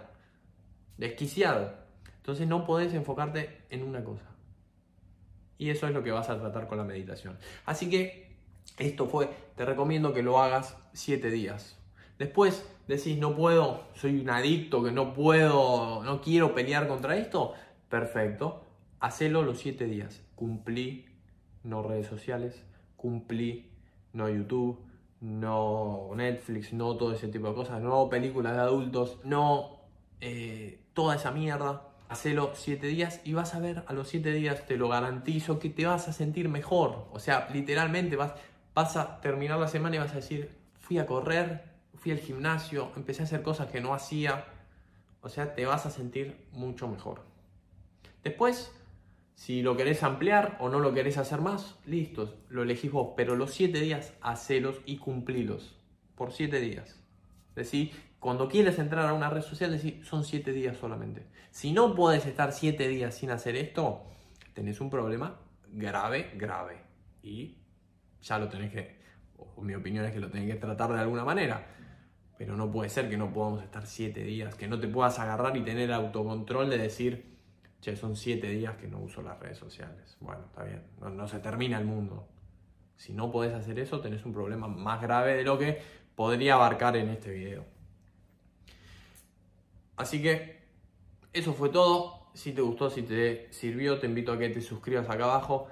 Desquiciado. 0.96 1.74
Entonces 2.18 2.48
no 2.48 2.64
podés 2.66 2.94
enfocarte 2.94 3.64
en 3.72 3.82
una 3.82 4.04
cosa. 4.04 4.28
Y 5.58 5.72
eso 5.72 5.88
es 5.88 5.94
lo 5.94 6.04
que 6.04 6.12
vas 6.12 6.30
a 6.30 6.40
tratar 6.40 6.68
con 6.68 6.78
la 6.78 6.84
meditación. 6.84 7.40
Así 7.66 7.90
que 7.90 8.38
esto 8.78 9.08
fue, 9.08 9.28
te 9.56 9.66
recomiendo 9.66 10.14
que 10.14 10.22
lo 10.22 10.40
hagas 10.40 10.78
7 10.94 11.32
días. 11.32 11.80
Después 12.20 12.64
decís, 12.88 13.18
no 13.18 13.36
puedo, 13.36 13.88
soy 13.96 14.20
un 14.20 14.30
adicto, 14.30 14.84
que 14.84 14.92
no 14.92 15.16
puedo, 15.16 16.04
no 16.04 16.22
quiero 16.22 16.54
pelear 16.54 16.88
contra 16.88 17.18
esto. 17.18 17.56
Perfecto, 17.90 18.68
hacelo 19.00 19.42
los 19.42 19.58
7 19.58 19.86
días. 19.86 20.22
Cumplí, 20.36 21.08
no 21.64 21.82
redes 21.82 22.06
sociales, 22.06 22.64
cumplí, 23.02 23.72
no 24.14 24.30
YouTube, 24.30 24.80
no 25.22 26.12
Netflix, 26.16 26.72
no 26.72 26.96
todo 26.96 27.14
ese 27.14 27.28
tipo 27.28 27.48
de 27.48 27.56
cosas, 27.56 27.82
no 27.82 28.10
películas 28.10 28.54
de 28.54 28.60
adultos, 28.60 29.20
no 29.24 29.80
eh, 30.20 30.80
toda 30.94 31.16
esa 31.16 31.32
mierda. 31.32 31.88
Hacelo 32.10 32.52
7 32.54 32.88
días 32.88 33.22
y 33.24 33.34
vas 33.34 33.56
a 33.56 33.60
ver 33.60 33.86
a 33.88 33.94
los 33.94 34.10
7 34.10 34.34
días, 34.34 34.66
te 34.66 34.76
lo 34.76 34.90
garantizo, 34.90 35.60
que 35.60 35.70
te 35.70 35.86
vas 35.86 36.10
a 36.10 36.14
sentir 36.14 36.50
mejor. 36.50 37.08
O 37.14 37.20
sea, 37.20 37.48
literalmente 37.54 38.18
vas, 38.18 38.34
vas 38.76 38.98
a 38.98 39.22
terminar 39.22 39.60
la 39.60 39.70
semana 39.70 39.96
y 39.96 40.00
vas 40.00 40.12
a 40.12 40.16
decir, 40.16 40.52
fui 40.80 41.00
a 41.00 41.06
correr, 41.06 41.64
fui 41.96 42.12
al 42.12 42.20
gimnasio, 42.20 42.92
empecé 42.98 43.22
a 43.22 43.26
hacer 43.26 43.42
cosas 43.42 43.72
que 43.72 43.80
no 43.80 43.94
hacía. 43.94 44.46
O 45.22 45.30
sea, 45.30 45.56
te 45.56 45.66
vas 45.66 45.86
a 45.86 45.90
sentir 45.90 46.36
mucho 46.52 46.90
mejor. 46.90 47.22
Después, 48.24 48.74
si 49.36 49.62
lo 49.62 49.76
querés 49.76 50.04
ampliar 50.04 50.58
o 50.60 50.70
no 50.70 50.80
lo 50.80 50.94
querés 50.94 51.18
hacer 51.18 51.42
más, 51.42 51.80
listo, 51.86 52.44
lo 52.50 52.64
elegís 52.64 52.92
vos. 52.92 53.14
Pero 53.18 53.36
los 53.36 53.52
7 53.54 53.80
días, 53.80 54.14
hacelos 54.22 54.82
y 54.86 54.98
cumplilos. 54.98 55.78
Por 56.16 56.32
7 56.32 56.60
días. 56.60 57.02
Decís, 57.56 57.92
cuando 58.20 58.48
quieres 58.48 58.78
entrar 58.78 59.10
a 59.10 59.14
una 59.14 59.30
red 59.30 59.42
social, 59.42 59.72
decís, 59.72 60.06
son 60.06 60.24
7 60.24 60.52
días 60.52 60.78
solamente. 60.78 61.26
Si 61.50 61.72
no 61.72 61.96
puedes 61.96 62.26
estar 62.26 62.52
7 62.52 62.88
días 62.88 63.16
sin 63.16 63.32
hacer 63.32 63.56
esto, 63.56 64.04
tenés 64.54 64.80
un 64.80 64.90
problema 64.90 65.40
grave, 65.68 66.32
grave. 66.36 66.82
Y 67.24 67.58
ya 68.22 68.38
lo 68.38 68.48
tenés 68.48 68.72
que, 68.72 69.00
mi 69.58 69.74
opinión 69.74 70.06
es 70.06 70.12
que 70.12 70.20
lo 70.20 70.30
tenés 70.30 70.54
que 70.54 70.60
tratar 70.60 70.94
de 70.94 71.00
alguna 71.00 71.26
manera. 71.26 71.68
Pero 72.38 72.56
no 72.56 72.72
puede 72.72 72.90
ser 72.90 73.10
que 73.10 73.18
no 73.18 73.34
podamos 73.34 73.64
estar 73.64 73.86
7 73.86 74.24
días, 74.24 74.56
que 74.56 74.68
no 74.68 74.80
te 74.80 74.88
puedas 74.88 75.18
agarrar 75.20 75.58
y 75.58 75.64
tener 75.64 75.92
autocontrol 75.92 76.70
de 76.70 76.78
decir, 76.78 77.31
che, 77.82 77.96
son 77.96 78.16
siete 78.16 78.48
días 78.48 78.78
que 78.78 78.88
no 78.88 79.00
uso 79.00 79.22
las 79.22 79.40
redes 79.40 79.58
sociales. 79.58 80.16
Bueno, 80.20 80.44
está 80.46 80.64
bien, 80.64 80.84
no, 81.00 81.28
se 81.28 81.40
termina 81.40 81.78
el 81.78 81.86
mundo. 81.86 82.28
Si 82.96 83.14
no 83.14 83.32
podés 83.32 83.54
hacer 83.54 83.80
eso, 83.80 84.00
tenés 84.00 84.24
un 84.26 84.34
problema 84.34 84.68
más 84.68 85.02
grave 85.02 85.36
de 85.36 85.44
lo 85.44 85.58
que 85.58 85.82
podría 86.16 86.54
abarcar 86.54 86.96
en 86.96 87.10
este 87.10 87.32
video. 87.32 87.66
Así 89.98 90.22
que 90.22 90.62
eso 91.34 91.54
fue 91.54 91.70
todo. 91.70 92.30
Si 92.34 92.54
te 92.54 92.62
gustó, 92.62 92.90
si 92.90 93.02
te 93.02 93.52
sirvió, 93.52 94.00
te 94.00 94.06
invito 94.06 94.32
a 94.32 94.38
que 94.38 94.50
te 94.50 94.62
suscribas 94.62 95.10
acá 95.10 95.24
abajo. 95.24 95.68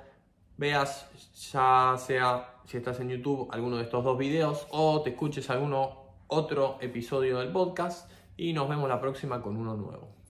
Veas, 0.57 1.07
ya 1.51 1.95
sea 1.97 2.55
si 2.65 2.77
estás 2.77 2.99
en 2.99 3.09
YouTube, 3.09 3.47
alguno 3.51 3.77
de 3.77 3.83
estos 3.83 4.03
dos 4.03 4.17
videos 4.17 4.67
o 4.71 5.01
te 5.01 5.11
escuches 5.11 5.49
alguno 5.49 5.99
otro 6.27 6.77
episodio 6.81 7.39
del 7.39 7.51
podcast. 7.51 8.11
Y 8.35 8.53
nos 8.53 8.67
vemos 8.67 8.89
la 8.89 8.99
próxima 8.99 9.41
con 9.41 9.55
uno 9.55 9.75
nuevo. 9.75 10.18